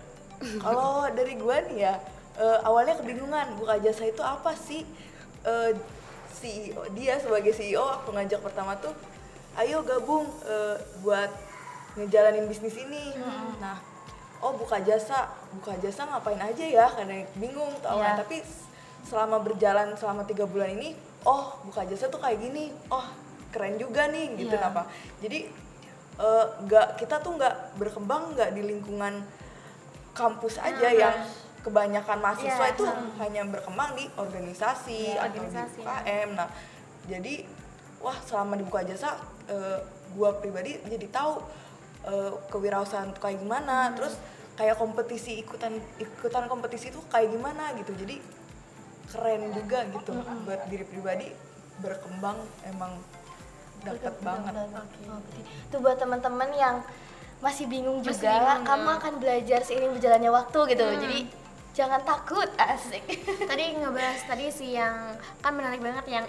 Kalau 0.57 1.05
dari 1.07 1.37
gua 1.37 1.61
nih 1.61 1.85
ya, 1.85 1.93
eh, 2.35 2.57
awalnya 2.65 2.97
kebingungan 2.97 3.53
buka 3.55 3.77
jasa 3.77 4.09
itu 4.09 4.25
apa 4.25 4.57
sih? 4.57 4.81
Eh, 5.43 5.71
CEO 6.31 6.81
dia 6.97 7.21
sebagai 7.21 7.53
CEO 7.53 7.85
aku 7.85 8.09
ngajak 8.09 8.41
pertama 8.41 8.73
tuh, 8.75 8.89
ayo 9.53 9.85
gabung 9.85 10.25
eh, 10.43 10.81
buat 10.99 11.29
ngejalanin 11.95 12.47
bisnis 12.47 12.75
ini. 12.77 13.15
Nah, 13.59 13.77
oh 14.39 14.55
buka 14.55 14.79
jasa, 14.79 15.27
buka 15.51 15.75
jasa 15.79 16.07
ngapain 16.07 16.39
aja 16.39 16.65
ya? 16.65 16.87
Karena 16.87 17.25
bingung 17.35 17.71
tuh 17.79 17.89
awalnya. 17.89 18.15
Iya. 18.15 18.21
Tapi 18.23 18.37
selama 19.01 19.41
berjalan 19.41 19.93
selama 19.97 20.23
tiga 20.23 20.45
bulan 20.45 20.71
ini, 20.71 20.93
oh 21.23 21.57
buka 21.63 21.83
jasa 21.83 22.07
tuh 22.07 22.19
kayak 22.19 22.39
gini. 22.39 22.71
Oh 22.87 23.03
keren 23.51 23.75
juga 23.75 24.07
nih 24.07 24.39
gitu 24.39 24.55
Iya. 24.55 24.71
apa? 24.71 24.87
Jadi 25.19 25.51
eh, 26.15 26.45
nggak 26.63 26.87
kita 26.95 27.19
tuh 27.19 27.35
nggak 27.35 27.75
berkembang 27.75 28.31
nggak 28.31 28.55
di 28.55 28.61
lingkungan 28.63 29.23
kampus 30.11 30.59
aja 30.59 30.87
yang 30.87 31.15
kebanyakan 31.61 32.19
mahasiswa 32.19 32.65
Iya, 32.67 32.73
itu 32.73 32.85
hanya 33.21 33.41
berkembang 33.47 33.93
di 33.93 34.05
organisasi 34.15 35.13
Iya, 35.13 35.23
atau 35.23 35.39
organisasi. 35.39 35.79
di 35.79 35.85
UKM. 35.85 36.29
Nah, 36.33 36.49
jadi 37.05 37.33
wah 38.01 38.17
selama 38.23 38.55
di 38.55 38.63
buka 38.63 38.81
jasa 38.81 39.13
eh, 39.45 39.77
gua 40.11 40.35
pribadi 40.35 40.79
jadi 40.83 41.07
tahu 41.07 41.39
eh, 42.07 42.31
kewirausahaan 42.49 43.13
tuh 43.13 43.21
kayak 43.21 43.41
gimana, 43.41 43.93
terus 43.93 44.17
kayak 44.57 44.77
kompetisi 44.77 45.41
ikutan 45.41 45.73
ikutan 45.97 46.45
kompetisi 46.45 46.93
itu 46.93 46.99
kayak 47.09 47.31
gimana 47.33 47.73
gitu. 47.77 47.93
Jadi 47.97 48.21
keren 49.11 49.51
juga 49.51 49.83
gitu 49.91 50.11
buat 50.47 50.61
diri 50.71 50.85
pribadi 50.87 51.27
berkembang 51.81 52.37
emang 52.69 52.95
dapat 53.83 54.15
banget. 54.21 54.53
Berarti 54.53 55.39
Itu 55.67 55.75
buat 55.81 55.97
teman-teman 55.97 56.49
yang 56.53 56.75
masih 57.41 57.65
bingung 57.65 58.05
Masih 58.05 58.21
juga, 58.21 58.37
bingung, 58.37 58.69
kamu 58.69 58.85
ya. 58.87 58.97
akan 59.01 59.13
belajar 59.17 59.59
seiring 59.65 59.91
berjalannya 59.97 60.31
waktu 60.31 60.59
gitu. 60.77 60.85
Jadi 61.01 61.19
jangan 61.73 62.01
takut, 62.05 62.49
asik. 62.77 63.03
tadi 63.49 63.63
ngebahas 63.81 64.21
tadi 64.29 64.45
sih 64.53 64.77
yang 64.77 65.17
kan 65.41 65.51
menarik 65.57 65.81
banget 65.81 66.05
yang 66.07 66.25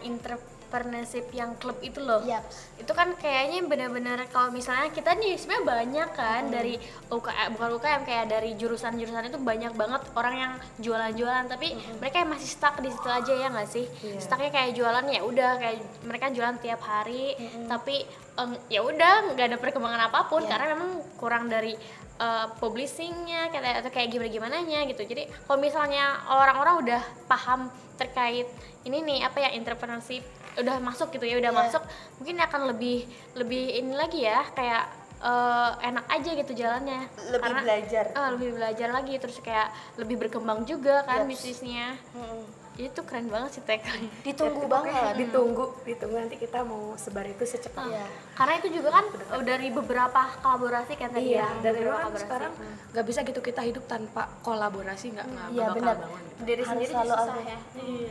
entrepreneurship 0.72 1.28
yang 1.36 1.52
klub 1.60 1.76
itu 1.84 2.00
loh. 2.00 2.24
Yaps. 2.24 2.72
itu 2.80 2.92
kan 2.96 3.12
kayaknya 3.20 3.62
benar-benar 3.68 4.24
kalau 4.32 4.48
misalnya 4.48 4.88
kita 4.88 5.12
nih 5.14 5.36
sebenarnya 5.36 5.68
banyak 5.68 6.08
kan 6.16 6.42
dari 6.48 6.80
UKM 7.12 7.54
bukan 7.54 7.70
UKM 7.78 8.02
kayak 8.08 8.26
dari 8.32 8.50
jurusan-jurusan 8.56 9.28
itu 9.28 9.38
banyak 9.38 9.76
banget 9.76 10.02
orang 10.16 10.34
yang 10.34 10.52
jualan-jualan 10.80 11.46
tapi 11.52 11.76
mereka 12.00 12.24
yang 12.24 12.30
masih 12.32 12.48
stuck 12.48 12.80
di 12.80 12.88
situ 12.88 13.06
aja 13.06 13.32
ya 13.36 13.52
nggak 13.52 13.68
sih? 13.68 13.84
Stucknya 14.16 14.50
kayak 14.50 14.72
jualan 14.72 15.04
ya 15.12 15.20
udah 15.20 15.50
kayak 15.60 15.78
mereka 16.08 16.32
jualan 16.32 16.56
tiap 16.58 16.80
hari 16.80 17.36
tapi 17.68 18.02
em, 18.40 18.50
ya 18.72 18.80
udah 18.80 19.36
nggak 19.36 19.46
ada 19.52 19.58
perkembangan 19.60 20.08
apa 20.08 20.26
pun 20.26 20.42
karena 20.48 20.72
memang 20.72 20.90
kurang 21.20 21.52
dari 21.52 21.76
eh, 22.18 22.46
publishingnya 22.56 23.52
kayak 23.52 23.84
atau 23.84 23.90
kayak 23.92 24.08
gimana 24.10 24.30
gimana 24.32 24.56
nya 24.64 24.80
gitu. 24.88 25.04
Jadi 25.04 25.28
kalau 25.44 25.60
misalnya 25.60 26.24
orang-orang 26.32 26.74
udah 26.82 27.02
paham 27.28 27.70
terkait 27.94 28.48
ini 28.82 28.98
nih 29.06 29.18
apa 29.22 29.38
ya 29.38 29.54
entrepreneurship 29.54 30.26
udah 30.54 30.76
masuk 30.78 31.08
gitu 31.10 31.24
ya 31.24 31.36
udah 31.38 31.48
Iya. 31.48 31.60
masuk 31.60 31.82
mungkin 32.16 32.36
akan 32.38 32.60
lebih 32.68 33.08
lebih 33.34 33.64
ini 33.74 33.92
lagi 33.92 34.20
ya 34.22 34.44
kayak 34.48 34.84
eh, 35.18 35.70
enak 35.82 36.06
aja 36.08 36.30
gitu 36.34 36.52
jalannya 36.52 37.08
Lebih 37.30 37.52
belajar. 37.58 38.04
eh, 38.10 38.28
lebih 38.32 38.50
belajar 38.52 38.88
lagi 38.90 39.14
terus 39.16 39.38
kayak 39.38 39.70
lebih 39.96 40.18
berkembang 40.18 40.64
juga 40.64 41.02
kan 41.02 41.22
Yaps. 41.22 41.30
bisnisnya 41.30 41.94
Mm-mm. 42.12 42.42
Itu 42.74 43.00
keren 43.02 43.28
banget 43.28 43.50
sih 43.52 43.62
TK 43.62 43.84
Ditunggu 44.22 44.64
Pokoknya 44.64 44.96
banget. 44.96 45.14
ditunggu 45.20 45.64
ditunggu 45.82 46.16
nanti 46.18 46.36
kita 46.36 46.62
mau 46.62 46.96
sebar 46.96 47.26
itu 47.26 47.44
secepatnya 47.44 48.00
Iya. 48.00 48.04
karena 48.32 48.54
itu 48.56 48.68
juga 48.72 48.88
kan 48.92 49.04
eh, 49.12 49.42
dari 49.42 49.68
beberapa 49.68 50.22
kolaborasi 50.38 50.92
kan 50.94 51.08
tadi 51.10 51.30
Iya, 51.30 51.36
ya 51.38 51.48
dan 51.58 51.70
beberapa 51.70 51.76
memang 51.76 52.00
kolaborasi. 52.02 52.24
sekarang 52.24 52.52
nggak 52.90 53.04
bisa 53.04 53.18
gitu 53.22 53.40
kita 53.40 53.62
hidup 53.62 53.84
tanpa 53.84 54.22
kolaborasi 54.40 55.06
nggak 55.10 55.26
nggak 55.26 55.48
Iya 55.50 55.60
bakal 55.62 55.76
benar. 55.76 55.96
bangun. 55.98 56.22
Diri 56.42 56.54
harus 56.56 56.68
sendiri 56.72 56.90
selalu 56.90 57.12
susah 57.12 57.22
ada- 57.28 57.44
ya. 57.46 57.58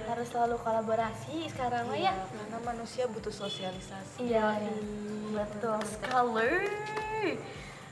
Harus 0.06 0.28
selalu 0.30 0.56
kolaborasi 0.58 1.36
sekarang 1.48 1.84
mah 1.84 1.98
ya. 1.98 2.14
Karena 2.22 2.58
manusia 2.64 3.04
butuh 3.06 3.34
sosialisasi. 3.34 4.18
Iya, 4.22 4.46
betul 5.32 5.78
sekali. 5.84 6.54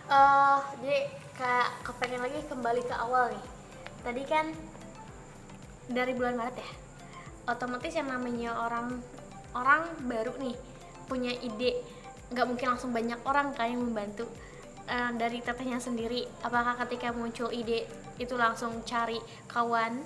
Eh, 0.07 0.57
jadi 0.77 0.97
kayak 1.33 1.69
kepengen 1.83 2.21
lagi 2.21 2.39
kembali 2.45 2.81
ke 2.81 2.95
awal 2.95 3.29
nih. 3.29 3.43
Tadi 3.99 4.23
kan 4.23 4.45
dari 5.89 6.13
bulan 6.13 6.37
Maret 6.37 6.57
ya. 6.61 6.69
Otomatis 7.49 7.93
yang 7.97 8.07
namanya 8.07 8.53
orang 8.61 9.01
orang 9.57 9.89
baru 10.05 10.37
nih 10.37 10.55
punya 11.09 11.33
ide, 11.33 11.81
nggak 12.29 12.45
mungkin 12.45 12.77
langsung 12.77 12.93
banyak 12.93 13.17
orang 13.25 13.57
kan 13.57 13.73
yang 13.73 13.81
membantu. 13.81 14.29
Eh, 14.89 15.11
dari 15.17 15.41
tetehnya 15.41 15.77
sendiri, 15.77 16.25
apakah 16.41 16.77
ketika 16.85 17.13
muncul 17.13 17.49
ide 17.53 17.85
itu 18.21 18.33
langsung 18.37 18.81
cari 18.85 19.17
kawan 19.49 20.01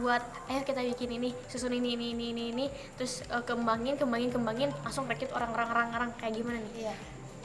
buat 0.00 0.24
ayo 0.48 0.64
kita 0.64 0.80
bikin 0.80 1.20
ini 1.20 1.36
susun 1.52 1.76
ini 1.76 1.92
ini 1.92 2.16
ini 2.16 2.32
ini, 2.32 2.44
ini. 2.48 2.66
terus 2.96 3.20
eh, 3.28 3.44
kembangin 3.44 4.00
kembangin 4.00 4.32
kembangin 4.32 4.72
langsung 4.80 5.04
rekrut 5.04 5.28
orang-orang 5.36 5.68
orang-orang 5.68 6.10
kayak 6.16 6.40
gimana 6.40 6.56
nih 6.64 6.88
Iya. 6.88 6.94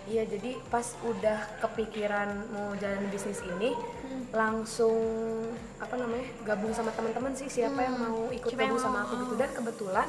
Iya, 0.08 0.24
jadi 0.24 0.56
pas 0.72 0.96
udah 1.04 1.60
kepikiran 1.60 2.56
mau 2.56 2.72
jalan 2.80 3.12
bisnis 3.12 3.44
ini, 3.44 3.76
langsung 4.32 5.00
apa 5.80 5.96
namanya 5.96 6.28
gabung 6.44 6.74
sama 6.76 6.92
teman-teman 6.92 7.34
sih 7.34 7.48
siapa 7.48 7.80
yang 7.80 7.96
mau 7.96 8.28
ikut 8.34 8.52
Siapa 8.52 8.68
gabung 8.68 8.82
sama 8.82 9.08
aku 9.08 9.14
gitu. 9.24 9.36
Dan 9.40 9.50
kebetulan 9.56 10.08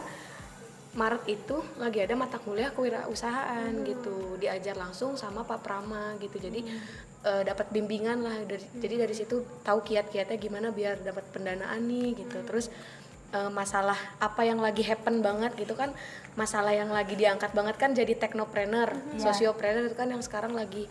Maret 0.99 1.25
itu 1.31 1.57
lagi 1.79 1.99
ada 2.03 2.15
mata 2.19 2.43
kuliah 2.43 2.75
kewirausahaan 2.75 3.71
gitu. 3.87 4.41
Diajar 4.41 4.75
langsung 4.75 5.15
sama 5.15 5.47
Pak 5.47 5.61
Prama 5.63 6.19
gitu. 6.19 6.43
Jadi 6.43 6.67
eh, 7.23 7.43
dapat 7.47 7.71
bimbingan 7.71 8.19
lah 8.25 8.37
dari, 8.43 8.65
jadi 8.83 9.07
dari 9.07 9.15
situ 9.15 9.45
tahu 9.63 9.85
kiat-kiatnya 9.87 10.37
gimana 10.41 10.69
biar 10.75 10.99
dapat 11.05 11.23
pendanaan 11.31 11.85
nih 11.87 12.19
gitu. 12.19 12.43
Terus 12.43 12.73
eh, 13.31 13.51
masalah 13.53 13.97
apa 14.19 14.43
yang 14.43 14.59
lagi 14.59 14.83
happen 14.83 15.23
banget 15.23 15.55
gitu 15.55 15.79
kan 15.79 15.95
masalah 16.39 16.71
yang 16.71 16.95
lagi 16.95 17.19
diangkat 17.19 17.51
banget 17.51 17.77
kan 17.83 17.91
jadi 17.91 18.15
teknopreneur 18.15 18.95
sosiopreneur 19.19 19.91
itu 19.91 19.97
kan 19.99 20.07
yang 20.07 20.23
sekarang 20.23 20.55
lagi 20.55 20.87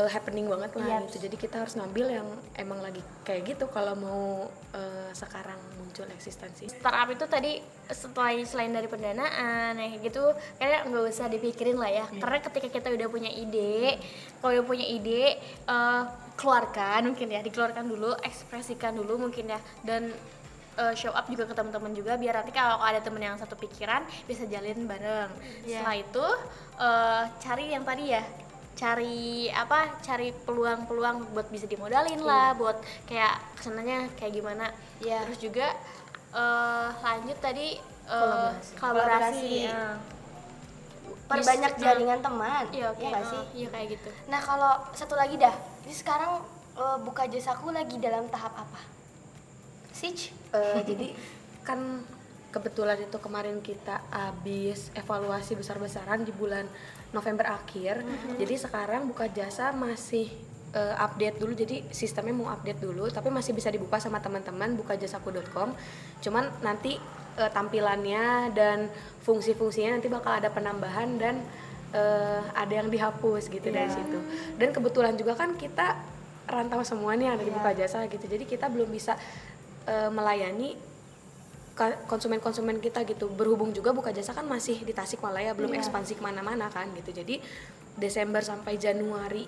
eh, 0.00 0.08
happening 0.08 0.48
banget 0.48 0.72
lah 0.80 1.04
gitu. 1.04 1.28
Jadi 1.28 1.36
kita 1.36 1.60
harus 1.60 1.76
ngambil 1.76 2.06
yang 2.08 2.28
emang 2.56 2.80
lagi 2.80 3.04
kayak 3.28 3.52
gitu 3.52 3.68
kalau 3.68 3.92
mau 4.00 4.48
eh, 4.72 5.12
sekarang 5.12 5.60
muncul 5.76 6.08
eksistensi. 6.08 6.72
Startup 6.72 7.08
itu 7.12 7.24
tadi 7.28 7.60
setelah 7.92 8.32
selain 8.48 8.72
dari 8.72 8.88
pendanaan 8.88 9.76
ya 9.76 9.86
kayak 9.92 10.02
gitu 10.08 10.24
kayak 10.56 10.88
nggak 10.88 11.04
usah 11.12 11.26
dipikirin 11.28 11.76
lah 11.76 11.92
ya. 11.92 12.06
Karena 12.08 12.38
ketika 12.40 12.68
kita 12.72 12.88
udah 12.96 13.08
punya 13.12 13.28
ide 13.28 14.00
kalau 14.40 14.56
udah 14.56 14.66
punya 14.66 14.86
ide 14.88 15.36
eh, 15.68 16.02
keluarkan 16.40 17.12
mungkin 17.12 17.28
ya 17.28 17.44
dikeluarkan 17.44 17.84
dulu 17.84 18.16
ekspresikan 18.24 18.96
dulu 18.96 19.28
mungkin 19.28 19.52
ya. 19.52 19.60
Dan 19.84 20.16
show 20.96 21.12
up 21.12 21.28
juga 21.28 21.44
ke 21.44 21.52
teman-teman 21.52 21.92
juga 21.92 22.16
biar 22.16 22.40
nanti 22.40 22.56
kalau 22.56 22.80
ada 22.80 23.04
temen 23.04 23.20
yang 23.20 23.36
satu 23.36 23.52
pikiran 23.52 24.00
bisa 24.24 24.48
jalin 24.48 24.88
bareng. 24.88 25.28
Setelah 25.60 25.96
itu 26.00 26.26
eh, 26.80 27.22
cari 27.36 27.64
yang 27.68 27.84
tadi 27.84 28.16
ya 28.16 28.24
cari 28.80 29.20
apa 29.52 30.00
cari 30.00 30.32
peluang-peluang 30.32 31.36
buat 31.36 31.52
bisa 31.52 31.68
dimodalin 31.68 32.24
lah 32.24 32.56
buat 32.56 32.80
kayak 33.04 33.36
ke 33.52 33.60
sananya 33.60 34.08
kayak 34.16 34.32
gimana. 34.32 34.72
Iya. 34.98 35.20
terus 35.28 35.36
juga 35.38 35.68
eh, 36.32 36.88
lanjut 36.96 37.36
tadi 37.38 37.76
eh, 37.76 38.50
Kolaborasi. 38.72 38.72
kolaborasi, 38.80 38.80
Kolaborasi. 38.80 39.68
ya. 39.68 39.82
perbanyak 41.28 41.72
Bisa- 41.76 41.84
jaringan 41.84 42.20
teman. 42.20 42.64
iya 42.72 42.86
oke. 42.88 43.04
Ya 43.04 43.12
eh, 43.14 43.22
sih? 43.22 43.42
iya 43.54 43.68
kayak 43.68 43.86
gitu. 43.94 44.08
Nah 44.26 44.40
kalau 44.40 44.72
satu 44.90 45.14
lagi 45.14 45.36
dah. 45.36 45.52
Ini 45.84 45.94
sekarang 45.94 46.40
eh, 46.74 46.98
buka 47.04 47.28
jasaku 47.28 47.70
lagi 47.70 48.00
dalam 48.00 48.32
tahap 48.32 48.56
apa? 48.56 48.80
Sich 49.92 50.32
Eh, 50.50 50.82
jadi 50.82 51.14
kan 51.62 52.02
kebetulan 52.50 52.98
itu 52.98 53.16
kemarin 53.22 53.62
kita 53.62 54.02
habis 54.10 54.90
evaluasi 54.98 55.54
besar-besaran 55.54 56.26
di 56.26 56.34
bulan 56.34 56.66
November 57.14 57.46
akhir. 57.46 58.02
Jadi 58.38 58.54
sekarang 58.58 59.06
buka 59.06 59.30
jasa 59.30 59.70
masih 59.70 60.30
eh, 60.74 60.94
update 60.98 61.38
dulu. 61.38 61.54
Jadi 61.54 61.86
sistemnya 61.94 62.34
mau 62.34 62.50
update 62.50 62.82
dulu, 62.82 63.06
tapi 63.10 63.30
masih 63.30 63.54
bisa 63.54 63.70
dibuka 63.70 64.02
sama 64.02 64.18
teman-teman 64.18 64.74
bukajasaku.com. 64.78 65.74
Cuman 66.22 66.50
nanti 66.62 66.98
eh, 67.38 67.50
tampilannya 67.50 68.50
dan 68.54 68.90
fungsi-fungsinya 69.22 69.98
nanti 69.98 70.10
bakal 70.10 70.34
ada 70.34 70.50
penambahan 70.50 71.18
dan 71.18 71.38
eh, 71.94 72.42
ada 72.54 72.74
yang 72.74 72.90
dihapus 72.90 73.46
gitu 73.46 73.70
dari 73.70 73.90
situ. 73.90 74.18
Dan 74.58 74.74
kebetulan 74.74 75.14
juga 75.14 75.38
kan 75.38 75.54
kita 75.54 75.98
rantau 76.50 76.82
semua 76.82 77.14
nih 77.14 77.30
yang 77.30 77.34
ada 77.38 77.46
di 77.46 77.54
buka 77.54 77.70
jasa 77.78 78.10
gitu. 78.10 78.26
Jadi 78.26 78.42
kita 78.42 78.66
belum 78.66 78.90
bisa 78.90 79.14
melayani 79.90 80.89
konsumen-konsumen 82.08 82.78
kita 82.82 83.04
gitu. 83.08 83.30
Berhubung 83.32 83.72
juga 83.72 83.94
buka 83.96 84.10
jasa 84.12 84.36
kan 84.36 84.44
masih 84.44 84.82
di 84.84 84.92
Tasikmalaya 84.92 85.56
belum 85.56 85.72
ekspansi 85.76 86.18
ke 86.18 86.22
mana-mana 86.22 86.68
kan 86.68 86.90
gitu. 86.96 87.10
Jadi 87.14 87.40
Desember 87.96 88.44
sampai 88.44 88.76
Januari 88.76 89.44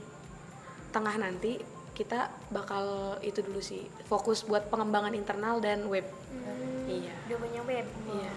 tengah 0.93 1.17
nanti 1.17 1.57
kita 1.93 2.33
bakal 2.49 3.17
itu 3.21 3.45
dulu 3.45 3.61
sih. 3.61 3.85
Fokus 4.09 4.45
buat 4.45 4.69
pengembangan 4.73 5.13
internal 5.13 5.61
dan 5.61 5.85
web. 5.89 6.05
Iya. 6.89 7.15
Udah 7.29 7.39
punya 7.39 7.61
web. 7.65 7.87
Iya. 8.09 8.33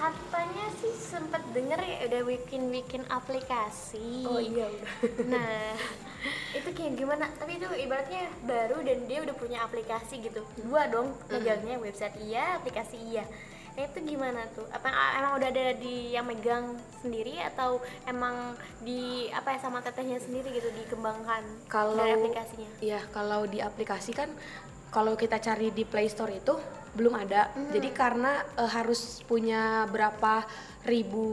Katanya 0.00 0.66
sih 0.80 0.94
sempet 0.96 1.44
denger 1.52 1.76
ya 1.76 1.96
udah 2.08 2.22
bikin 2.24 2.62
bikin 2.72 3.02
aplikasi. 3.12 4.24
Oh 4.24 4.40
iya 4.40 4.64
udah. 4.72 4.92
Nah. 5.28 5.76
Itu 6.58 6.72
kayak 6.72 7.00
gimana? 7.00 7.32
Tapi 7.32 7.56
itu 7.56 7.64
ibaratnya 7.64 8.28
baru 8.44 8.84
dan 8.84 9.08
dia 9.08 9.24
udah 9.24 9.32
punya 9.38 9.64
aplikasi 9.64 10.20
gitu. 10.20 10.44
Dua 10.60 10.84
dong 10.90 11.16
megangnya 11.32 11.80
website 11.80 12.12
iya 12.20 12.60
aplikasi 12.60 13.00
iya. 13.00 13.24
Nah 13.72 13.86
itu 13.86 13.98
gimana 14.04 14.44
tuh? 14.52 14.66
Apa 14.68 14.90
emang 15.16 15.40
udah 15.40 15.48
ada 15.48 15.72
di 15.78 16.12
yang 16.12 16.26
megang 16.28 16.76
sendiri 17.00 17.40
atau 17.40 17.80
emang 18.04 18.52
di 18.84 19.32
apa 19.32 19.56
ya 19.56 19.58
sama 19.62 19.80
tetehnya 19.80 20.20
sendiri 20.20 20.52
gitu 20.52 20.68
dikembangkan 20.74 21.70
kalau 21.70 21.96
dari 21.96 22.18
aplikasinya? 22.18 22.70
Iya, 22.84 23.00
kalau 23.14 23.48
di 23.48 23.62
aplikasi 23.62 24.12
kan 24.12 24.28
kalau 24.90 25.14
kita 25.14 25.38
cari 25.38 25.70
di 25.70 25.86
Play 25.86 26.10
Store 26.10 26.34
itu 26.34 26.58
belum 26.94 27.14
ada. 27.14 27.50
Jadi 27.70 27.88
karena 27.94 28.42
eh, 28.58 28.70
harus 28.70 29.22
punya 29.26 29.86
berapa 29.90 30.44
ribu 30.86 31.26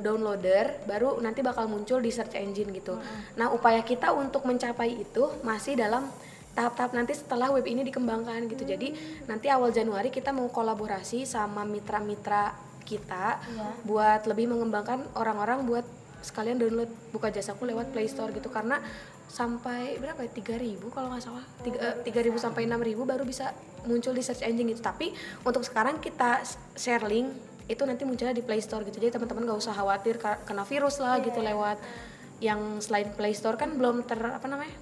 downloader 0.00 0.88
baru 0.88 1.20
nanti 1.20 1.44
bakal 1.44 1.68
muncul 1.68 2.00
di 2.00 2.08
search 2.08 2.34
engine 2.40 2.72
gitu. 2.72 2.96
Nah, 3.36 3.52
upaya 3.52 3.84
kita 3.84 4.16
untuk 4.16 4.48
mencapai 4.48 4.96
itu 4.96 5.28
masih 5.44 5.76
dalam 5.76 6.08
tahap-tahap 6.56 6.90
nanti 6.96 7.14
setelah 7.14 7.52
web 7.54 7.62
ini 7.68 7.86
dikembangkan 7.86 8.48
gitu. 8.50 8.64
Jadi 8.66 8.96
nanti 9.30 9.46
awal 9.52 9.70
Januari 9.70 10.10
kita 10.10 10.34
mau 10.34 10.50
kolaborasi 10.50 11.28
sama 11.28 11.62
mitra-mitra 11.62 12.56
kita 12.88 13.36
buat 13.84 14.24
lebih 14.24 14.48
mengembangkan 14.48 15.04
orang-orang 15.12 15.68
buat 15.68 15.84
sekalian 16.24 16.58
download 16.58 16.90
buka 17.14 17.30
jasaku 17.30 17.68
lewat 17.68 17.92
Play 17.94 18.08
Store 18.10 18.32
gitu 18.32 18.48
karena 18.50 18.80
sampai 19.28 20.00
berapa 20.00 20.24
ya? 20.24 20.30
3000 20.32 20.88
kalau 20.88 21.12
nggak 21.12 21.22
salah. 21.22 21.44
Tiga- 21.60 21.80
eh, 21.80 21.94
3000 22.02 22.40
sampai 22.40 22.64
6000 22.64 23.04
baru 23.04 23.22
bisa 23.22 23.52
muncul 23.84 24.16
di 24.16 24.24
search 24.24 24.42
engine 24.42 24.72
gitu. 24.72 24.80
Tapi 24.80 25.12
untuk 25.44 25.62
sekarang 25.62 26.00
kita 26.00 26.42
share 26.74 27.04
link 27.04 27.30
itu 27.68 27.84
nanti 27.84 28.08
munculnya 28.08 28.32
di 28.32 28.40
Play 28.40 28.64
Store 28.64 28.80
gitu. 28.82 28.96
Jadi 28.96 29.12
teman-teman 29.14 29.44
nggak 29.44 29.60
usah 29.60 29.76
khawatir 29.76 30.16
kena 30.18 30.64
virus 30.64 30.98
lah 30.98 31.20
gitu 31.20 31.44
lewat 31.44 31.76
yang 32.40 32.80
selain 32.80 33.12
Play 33.12 33.36
Store 33.36 33.54
kan 33.54 33.76
belum 33.76 34.08
ter 34.08 34.16
apa 34.18 34.48
namanya 34.48 34.72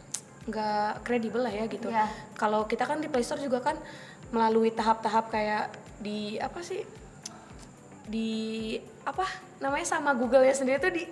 nggak 0.47 1.03
kredibel 1.03 1.43
lah 1.43 1.51
ya 1.51 1.67
gitu. 1.67 1.91
Iya. 1.91 2.07
kalau 2.39 2.71
kita 2.71 2.87
kan 2.87 3.03
di 3.03 3.11
Play 3.11 3.27
Store 3.27 3.43
juga 3.43 3.59
kan 3.59 3.75
melalui 4.31 4.71
tahap-tahap 4.71 5.27
kayak 5.31 5.75
di 5.99 6.39
apa 6.39 6.63
sih 6.63 6.87
di 8.07 8.75
apa 9.03 9.27
namanya 9.59 9.87
sama 9.87 10.15
Google 10.15 10.47
ya 10.47 10.55
sendiri 10.55 10.79
tuh 10.79 10.95
di 10.95 11.03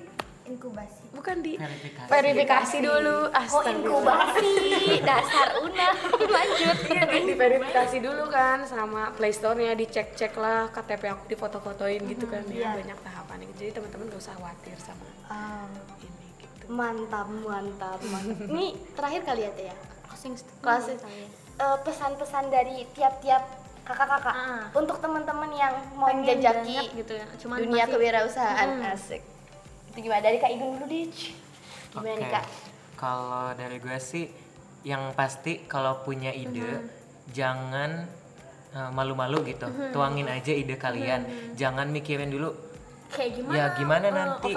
inkubasi. 0.44 1.02
Bukan 1.10 1.36
di 1.40 1.56
Verifikasi. 1.56 2.08
verifikasi 2.08 2.76
dulu. 2.78 3.18
Oh 3.24 3.32
Astagfirullah. 3.32 3.72
inkubasi. 3.72 4.52
Dasar 5.00 5.48
una 5.58 5.88
lanjut. 6.20 6.76
Iya, 6.86 7.02
di, 7.06 7.18
diverifikasi 7.26 7.96
dulu 7.98 8.24
kan 8.28 8.58
sama 8.64 9.12
Play 9.12 9.30
Store-nya 9.30 9.72
dicek-cek 9.72 10.32
lah 10.34 10.68
KTP 10.68 11.02
aku 11.08 11.24
difoto-fotoin 11.26 12.02
gitu 12.06 12.26
kan. 12.26 12.44
Ya 12.46 12.72
banyak 12.72 12.98
tahapan 13.00 13.36
gitu. 13.46 13.58
Jadi 13.58 13.70
teman-teman 13.72 14.04
gak 14.06 14.20
usah 14.20 14.34
khawatir 14.34 14.76
sama 14.78 15.04
Ah, 15.24 15.64
ini 15.98 16.28
gitu. 16.36 16.68
mantap 16.68 17.24
mantap 17.26 17.98
mantap. 18.02 18.44
Ini 18.52 18.66
terakhir 18.92 19.22
kali 19.24 19.40
ya 19.40 19.50
Teh 19.50 19.66
ya? 19.66 19.76
Closing 20.04 20.32
Closing. 20.60 20.98
Eh, 21.54 21.78
pesan-pesan 21.80 22.44
dari 22.48 22.84
tiap-tiap 22.92 23.42
kakak-kakak 23.82 24.34
Ah. 24.34 24.64
untuk 24.72 24.96
teman-teman 24.98 25.48
yang 25.50 25.72
mau 25.94 26.08
menjajaki 26.08 26.92
gitu 26.94 27.12
ya, 27.14 27.24
cuman 27.36 27.56
dunia 27.58 27.84
masih- 27.84 27.92
kewirausahaan. 27.94 28.68
Asik. 28.90 29.20
itu 29.20 29.33
gimana 30.02 30.22
dari 30.22 30.38
kak 30.42 30.50
Igun 30.54 30.68
dulu 30.78 30.86
deh 30.90 31.06
gimana 31.94 32.14
nih 32.18 32.26
Oke. 32.26 32.34
kak 32.34 32.46
Kalau 32.94 33.52
dari 33.58 33.76
gue 33.82 33.98
sih 33.98 34.24
yang 34.86 35.12
pasti 35.18 35.66
kalau 35.66 36.04
punya 36.06 36.30
ide 36.30 36.84
jangan 37.32 38.04
uh, 38.74 38.90
malu-malu 38.92 39.42
gitu. 39.48 39.66
Tuangin 39.90 40.28
aja 40.28 40.52
ide 40.54 40.76
kalian. 40.76 41.52
Jangan 41.58 41.88
mikirin 41.90 42.28
dulu 42.30 42.52
kayak 43.14 43.30
gimana 43.38 43.54
ya 43.56 43.66
gimana 43.78 44.06
Oh, 44.08 44.14
nanti. 44.14 44.50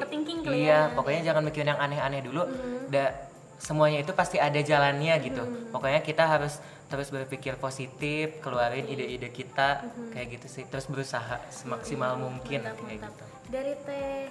Iya, 0.47 0.53
ya 0.53 0.79
pokoknya 0.93 1.21
jangan 1.31 1.43
mikirin 1.47 1.69
yang 1.73 1.81
aneh-aneh 1.81 2.21
dulu. 2.23 2.43
Da, 2.91 3.29
semuanya 3.57 4.05
itu 4.05 4.11
pasti 4.13 4.37
ada 4.37 4.59
jalannya 4.61 5.15
gitu. 5.23 5.43
Pokoknya 5.73 6.01
kita 6.05 6.23
harus 6.27 6.61
terus 6.87 7.11
berpikir 7.11 7.59
positif, 7.59 8.39
keluarin 8.39 8.87
ide-ide 8.87 9.27
kita 9.33 9.81
kayak 10.13 10.39
gitu 10.39 10.47
sih. 10.47 10.63
Terus 10.69 10.87
berusaha 10.87 11.41
semaksimal 11.51 12.15
mungkin 12.15 12.63
kayak 12.63 13.01
gitu. 13.01 13.23
dari 13.47 13.73
teh 13.87 14.27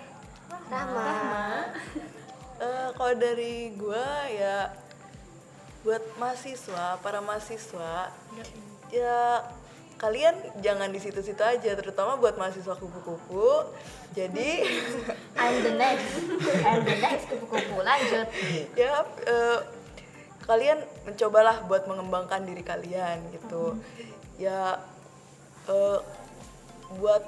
Rahma. 0.67 1.11
Eh, 2.57 2.89
kalau 2.99 3.15
dari 3.15 3.71
gua 3.79 4.27
ya 4.33 4.75
buat 5.87 6.03
mahasiswa, 6.19 6.99
para 6.99 7.23
mahasiswa 7.23 8.11
ya 8.91 9.47
kalian 9.97 10.35
jangan 10.61 10.91
di 10.91 10.99
situ-situ 10.99 11.39
aja, 11.39 11.73
terutama 11.79 12.19
buat 12.19 12.35
mahasiswa 12.35 12.75
kupu-kupu. 12.75 13.71
Jadi 14.19 14.67
I'm 15.41 15.57
the 15.63 15.75
next. 15.79 16.11
I'm 16.67 16.83
the 16.83 16.97
next 16.99 17.31
kupu-kupu. 17.31 17.87
Lanjut. 17.87 18.27
Ya 18.75 19.07
eh, 19.07 19.59
kalian 20.51 20.83
mencobalah 21.07 21.63
buat 21.71 21.87
mengembangkan 21.87 22.43
diri 22.43 22.67
kalian 22.67 23.23
gitu. 23.31 23.79
Ya 24.43 24.83
eh, 25.71 25.99
buat 26.99 27.23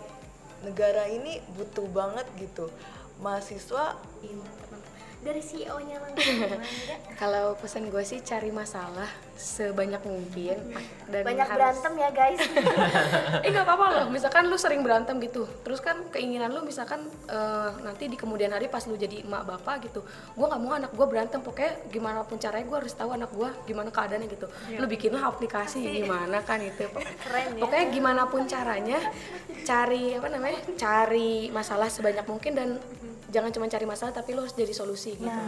negara 0.67 1.07
ini 1.07 1.39
butuh 1.55 1.87
banget 1.95 2.27
gitu 2.35 2.67
mahasiswa 3.23 3.97
dari 5.19 5.43
CEO 5.43 5.83
nya 5.83 5.99
langsung 5.99 6.47
Kalau 7.21 7.59
pesan 7.59 7.91
gue 7.91 8.03
sih 8.03 8.23
cari 8.23 8.55
masalah 8.55 9.11
sebanyak 9.35 10.03
mungkin 10.03 10.59
dan 11.11 11.23
banyak 11.23 11.47
harus- 11.47 11.59
berantem 11.59 11.93
ya 11.95 12.11
guys. 12.11 12.41
Eh 13.45 13.51
nggak 13.51 13.67
apa-apa 13.67 13.87
loh. 13.91 14.07
Misalkan 14.11 14.47
lu 14.47 14.55
sering 14.55 14.83
berantem 14.83 15.19
gitu 15.19 15.47
terus 15.63 15.79
kan 15.79 15.99
keinginan 16.11 16.55
lu 16.55 16.63
misalkan 16.63 17.03
eh, 17.27 17.71
nanti 17.83 18.07
di 18.07 18.15
kemudian 18.15 18.51
hari 18.51 18.67
pas 18.67 18.83
lu 18.87 18.95
jadi 18.95 19.23
emak 19.23 19.47
bapak 19.47 19.91
gitu 19.91 20.03
gue 20.35 20.47
nggak 20.47 20.61
mau 20.63 20.75
anak 20.75 20.91
gue 20.95 21.07
berantem. 21.07 21.43
Pokoknya 21.43 21.73
gimana 21.91 22.23
pun 22.23 22.39
caranya 22.39 22.67
gue 22.67 22.79
harus 22.79 22.95
tahu 22.95 23.11
anak 23.15 23.31
gue 23.35 23.49
gimana 23.67 23.91
keadaannya 23.91 24.29
gitu. 24.31 24.47
Lu 24.79 24.87
bikinlah 24.87 25.23
aplikasi 25.27 25.83
gimana 26.03 26.43
kan 26.47 26.63
itu. 26.63 26.87
Keren 27.27 27.59
ya. 27.59 27.63
pokoknya 27.67 27.87
gimana 27.91 28.23
pun 28.31 28.47
caranya 28.47 28.99
cari 29.67 30.15
apa 30.15 30.29
namanya 30.31 30.59
cari 30.79 31.51
masalah 31.51 31.91
sebanyak 31.91 32.25
mungkin 32.25 32.53
dan 32.55 32.69
jangan 33.29 33.51
cuma 33.51 33.67
cari 33.67 33.85
masalah 33.85 34.13
tapi 34.13 34.33
lu 34.33 34.41
harus 34.41 34.53
jadi 34.53 34.73
solusi 34.73 35.15
gitu. 35.15 35.43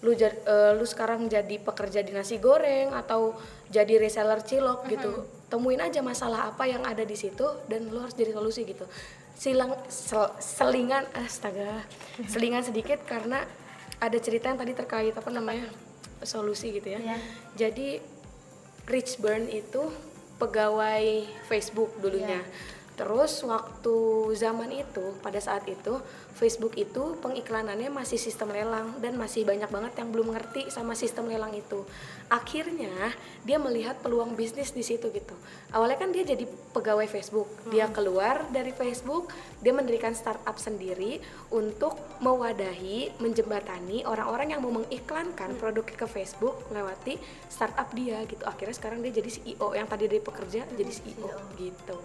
Lu 0.00 0.12
jad- 0.12 0.42
eh, 0.42 0.72
lu 0.72 0.82
sekarang 0.82 1.26
jadi 1.26 1.56
pekerja 1.58 2.00
di 2.00 2.10
nasi 2.10 2.36
goreng 2.36 2.90
atau 2.92 3.38
jadi 3.68 3.96
reseller 3.96 4.40
cilok 4.40 4.86
gitu 4.88 5.10
temuin 5.46 5.78
aja 5.78 6.00
masalah 6.00 6.48
apa 6.48 6.64
yang 6.64 6.82
ada 6.82 7.02
di 7.02 7.12
situ 7.12 7.44
dan 7.66 7.86
lu 7.86 7.98
harus 7.98 8.12
jadi 8.12 8.32
solusi 8.32 8.64
gitu. 8.64 8.82
Silang 9.32 9.74
sel- 9.86 10.34
selingan 10.36 11.06
astaga 11.14 11.86
selingan 12.32 12.62
sedikit 12.62 12.98
karena 13.02 13.46
ada 13.98 14.18
cerita 14.18 14.46
yang 14.46 14.58
tadi 14.58 14.72
terkait 14.72 15.12
apa 15.12 15.28
namanya 15.28 15.70
solusi 16.20 16.70
gitu 16.72 16.88
ya. 16.88 16.98
Iya. 17.00 17.16
jadi 17.56 17.88
Rich 18.84 19.18
Burn 19.18 19.46
itu 19.46 19.90
pegawai 20.36 21.06
Facebook 21.46 21.94
dulunya. 21.96 22.42
Terus 22.92 23.40
waktu 23.48 23.96
zaman 24.36 24.68
itu, 24.68 25.16
pada 25.24 25.40
saat 25.40 25.64
itu 25.64 25.96
Facebook 26.36 26.76
itu 26.76 27.16
pengiklanannya 27.24 27.88
masih 27.88 28.20
sistem 28.20 28.52
lelang 28.52 29.00
dan 29.00 29.16
masih 29.16 29.48
banyak 29.48 29.68
banget 29.72 29.92
yang 29.96 30.12
belum 30.12 30.32
ngerti 30.36 30.68
sama 30.68 30.92
sistem 30.92 31.28
lelang 31.32 31.56
itu. 31.56 31.88
Akhirnya 32.28 33.12
dia 33.48 33.56
melihat 33.56 33.96
peluang 34.04 34.36
bisnis 34.36 34.76
di 34.76 34.84
situ 34.84 35.08
gitu. 35.08 35.32
Awalnya 35.72 36.04
kan 36.04 36.12
dia 36.12 36.24
jadi 36.24 36.44
pegawai 36.76 37.08
Facebook. 37.08 37.48
Dia 37.72 37.88
keluar 37.88 38.44
dari 38.52 38.76
Facebook, 38.76 39.32
dia 39.64 39.72
mendirikan 39.72 40.12
startup 40.12 40.60
sendiri 40.60 41.20
untuk 41.48 41.96
mewadahi, 42.20 43.16
menjembatani 43.20 44.04
orang-orang 44.04 44.52
yang 44.56 44.60
mau 44.60 44.72
mengiklankan 44.72 45.56
produk 45.56 45.84
ke 45.84 46.04
Facebook 46.08 46.68
lewati 46.68 47.16
startup 47.48 47.88
dia 47.96 48.20
gitu. 48.28 48.44
Akhirnya 48.44 48.76
sekarang 48.76 49.00
dia 49.00 49.16
jadi 49.16 49.30
CEO 49.32 49.72
yang 49.72 49.88
tadi 49.88 50.08
dari 50.08 50.20
pekerja 50.20 50.64
jadi 50.76 50.92
CEO 50.92 51.32
gitu. 51.56 51.96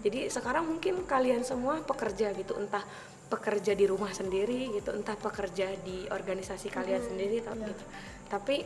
Jadi 0.00 0.28
sekarang 0.32 0.64
mungkin 0.66 1.04
kalian 1.04 1.42
semua 1.44 1.80
pekerja 1.84 2.32
gitu, 2.34 2.56
entah 2.56 2.82
pekerja 3.30 3.72
di 3.78 3.86
rumah 3.86 4.10
sendiri 4.10 4.74
gitu, 4.74 4.90
entah 4.90 5.14
pekerja 5.14 5.70
di 5.84 6.08
organisasi 6.10 6.66
kalian 6.68 7.02
sendiri 7.02 7.44
atau 7.44 7.54
gitu. 7.58 7.84
Tapi 8.26 8.56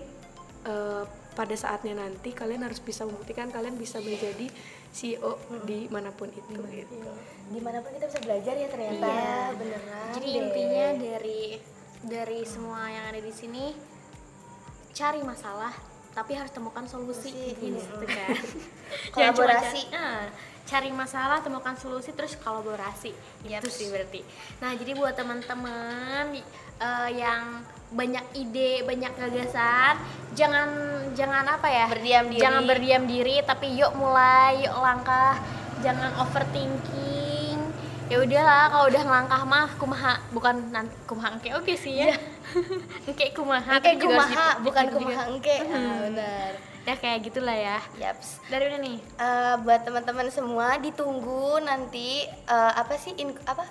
eh, 0.65 1.05
pada 1.35 1.57
saatnya 1.59 1.99
nanti 1.99 2.31
kalian 2.31 2.63
harus 2.63 2.79
bisa 2.79 3.03
membuktikan 3.05 3.51
kalian 3.51 3.75
bisa 3.75 3.99
menjadi 3.99 4.47
CEO 4.95 5.35
di 5.67 5.91
mana 5.91 6.15
pun 6.15 6.31
itu 6.31 6.55
gitu. 6.71 7.11
di 7.51 7.59
mana 7.59 7.83
pun 7.83 7.91
kita 7.91 8.07
bisa 8.07 8.23
belajar 8.23 8.55
ya 8.55 8.69
ternyata 8.71 9.03
Iya. 9.03 9.59
beneran 9.59 10.09
Jadi 10.15 10.29
deh. 10.31 10.39
intinya 10.39 10.87
dari 10.95 11.43
dari 12.07 12.41
semua 12.47 12.87
yang 12.87 13.05
ada 13.11 13.19
di 13.19 13.35
sini 13.35 13.75
cari 14.95 15.21
masalah 15.27 15.75
tapi 16.15 16.39
harus 16.39 16.55
temukan 16.55 16.87
solusi 16.87 17.35
Solusi, 17.35 17.59
gitu 17.75 18.07
iya. 18.07 18.15
kan. 18.15 18.39
Kolaborasi. 19.19 19.83
nah, 19.91 20.31
cari 20.65 20.91
masalah, 20.91 21.45
temukan 21.45 21.77
solusi 21.77 22.11
terus 22.17 22.35
kolaborasi. 22.41 23.13
Itu 23.45 23.69
sih 23.69 23.93
berarti. 23.93 24.25
Nah, 24.65 24.73
jadi 24.75 24.97
buat 24.97 25.15
teman-teman 25.15 26.35
eh, 26.81 27.11
yang 27.15 27.61
banyak 27.95 28.25
ide, 28.35 28.83
banyak 28.83 29.13
gagasan, 29.15 30.01
jangan 30.35 30.69
jangan 31.15 31.45
apa 31.47 31.69
ya? 31.69 31.87
Berdiam 31.93 32.25
diri. 32.33 32.43
Jangan 32.43 32.63
berdiam 32.65 33.05
diri, 33.07 33.37
tapi 33.45 33.77
yuk 33.77 33.93
mulai, 33.95 34.65
yuk 34.65 34.75
langkah. 34.81 35.39
Jangan 35.85 36.17
overthinking. 36.25 37.61
Ya 38.09 38.21
udahlah, 38.21 38.69
kalau 38.73 38.87
udah 38.89 39.03
ngelangkah 39.05 39.43
mah 39.49 39.69
kumaha, 39.81 40.15
bukan 40.33 40.73
nanti 40.73 40.93
kumaha 41.09 41.41
engke 41.41 41.53
oke 41.57 41.73
sih 41.77 42.05
ya. 42.05 42.17
engke 43.09 43.33
kumaha, 43.33 43.81
Engke 43.81 44.01
kumaha 44.01 44.61
bukan 44.61 44.85
kumaha 44.93 45.23
engke 45.33 45.57
ah, 45.65 45.97
benar 46.09 46.74
Ya 46.85 46.95
kayak 46.95 47.25
gitulah 47.25 47.53
ya. 47.53 47.79
yaps 47.97 48.45
Dari 48.47 48.69
mana 48.69 48.79
nih? 48.79 48.97
Eh, 49.01 49.55
buat 49.61 49.81
teman-teman 49.83 50.29
semua 50.29 50.77
ditunggu 50.77 51.59
nanti 51.61 52.23
eh, 52.29 52.73
apa 52.75 52.95
sih 52.95 53.17
in, 53.17 53.33
apa 53.45 53.65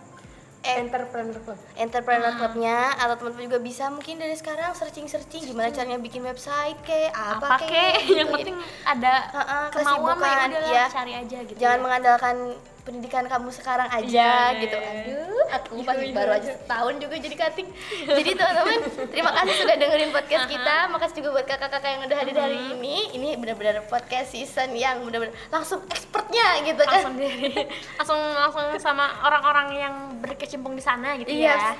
Eh, 0.63 0.79
Entrepreneur 0.79 1.35
Club. 1.35 1.59
entrepreneur 1.75 2.31
clubnya 2.39 2.95
atau 2.95 3.19
teman-teman 3.19 3.51
juga 3.51 3.59
bisa 3.59 3.91
mungkin 3.91 4.15
dari 4.15 4.31
sekarang 4.31 4.71
searching 4.71 5.11
searching 5.11 5.43
gimana 5.43 5.67
caranya 5.67 5.99
bikin 5.99 6.23
website 6.23 6.79
ke 6.87 7.11
apa, 7.11 7.59
Apa 7.59 7.59
kek, 7.59 7.67
kek? 7.67 7.93
gitu. 8.07 8.15
Yang 8.15 8.29
penting 8.31 8.57
ada 8.87 9.13
Heeh, 9.27 9.63
kemauan 9.75 10.15
mah 10.15 10.23
kesibukan, 10.23 10.49
ya 10.55 10.63
iya. 10.63 10.83
cari 10.87 11.13
aja 11.19 11.37
gitu. 11.43 11.57
jangan 11.59 11.75
ya. 11.75 11.83
mengandalkan 11.83 12.35
pendidikan 12.83 13.23
kamu 13.23 13.47
sekarang 13.49 13.87
aja 13.87 14.03
Iya, 14.51 14.59
gitu. 14.59 14.75
Iya, 14.75 14.91
iya. 14.91 15.03
aduh 15.07 15.45
aku 15.49 15.73
pas 15.81 15.95
baru 15.95 16.31
aja 16.33 16.51
setahun 16.53 16.93
juga 16.99 17.15
jadi 17.15 17.35
cutting 17.37 17.67
jadi 18.05 18.29
teman-teman 18.35 18.79
terima 19.07 19.31
kasih 19.33 19.55
sudah 19.55 19.75
dengerin 19.77 20.11
podcast 20.11 20.45
kita. 20.45 20.75
Makasih 20.89 21.15
juga 21.15 21.29
buat 21.31 21.47
kakak-kakak 21.47 21.89
yang 21.89 22.01
udah 22.03 22.17
hadir 22.17 22.35
hari 22.35 22.59
ini. 22.71 22.95
Ini 23.13 23.27
benar-benar 23.37 23.87
podcast 23.87 24.31
season 24.31 24.75
yang 24.75 24.99
benar-benar 25.01 25.31
langsung 25.47 25.79
expertnya 25.87 26.59
gitu 26.61 26.83
kan. 26.83 26.99
Langsung 26.99 27.15
diri 27.15 27.51
langsung 27.95 28.19
langsung 28.19 28.65
sama 28.77 29.05
orang-orang 29.23 29.67
yang 29.73 29.93
berkecimpung 30.19 30.73
di 30.73 30.83
sana 30.83 31.15
gitu 31.15 31.31
Iya. 31.31 31.55
ya. 31.55 31.71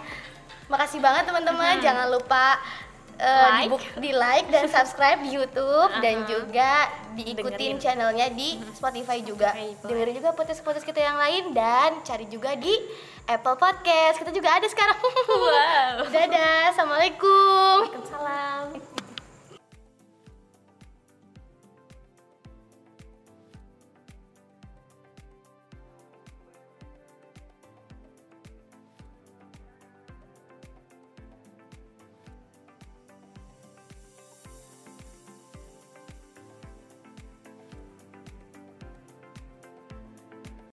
Makasih 0.72 1.04
banget 1.04 1.28
teman-teman. 1.28 1.84
Jangan 1.84 2.08
lupa 2.10 2.56
uh, 3.16 3.28
Like. 3.48 3.60
di, 3.60 3.70
book- 3.70 3.94
di 4.00 4.12
like 4.12 4.48
dan 4.48 4.66
subscribe 4.66 5.20
di 5.20 5.32
YouTube 5.32 5.92
dan 6.04 6.24
juga 6.24 6.70
diikutin 7.14 7.44
Dengerin. 7.54 7.78
channelnya 7.78 8.28
di 8.30 8.58
Spotify 8.72 9.20
juga. 9.20 9.52
Spotify. 9.52 9.86
Dengerin 9.86 10.16
juga 10.16 10.30
podcast-podcast 10.32 10.84
kita 10.84 11.00
yang 11.00 11.16
lain 11.16 11.44
dan 11.52 12.02
cari 12.02 12.26
juga 12.26 12.54
di 12.54 12.74
Apple 13.24 13.56
Podcast. 13.56 14.18
Kita 14.18 14.30
juga 14.30 14.50
ada 14.54 14.66
sekarang. 14.66 14.98
Wow. 15.34 16.08
Dadah. 16.08 16.72
Assalamualaikum. 16.72 17.76
Waalaikumsalam. 17.86 18.93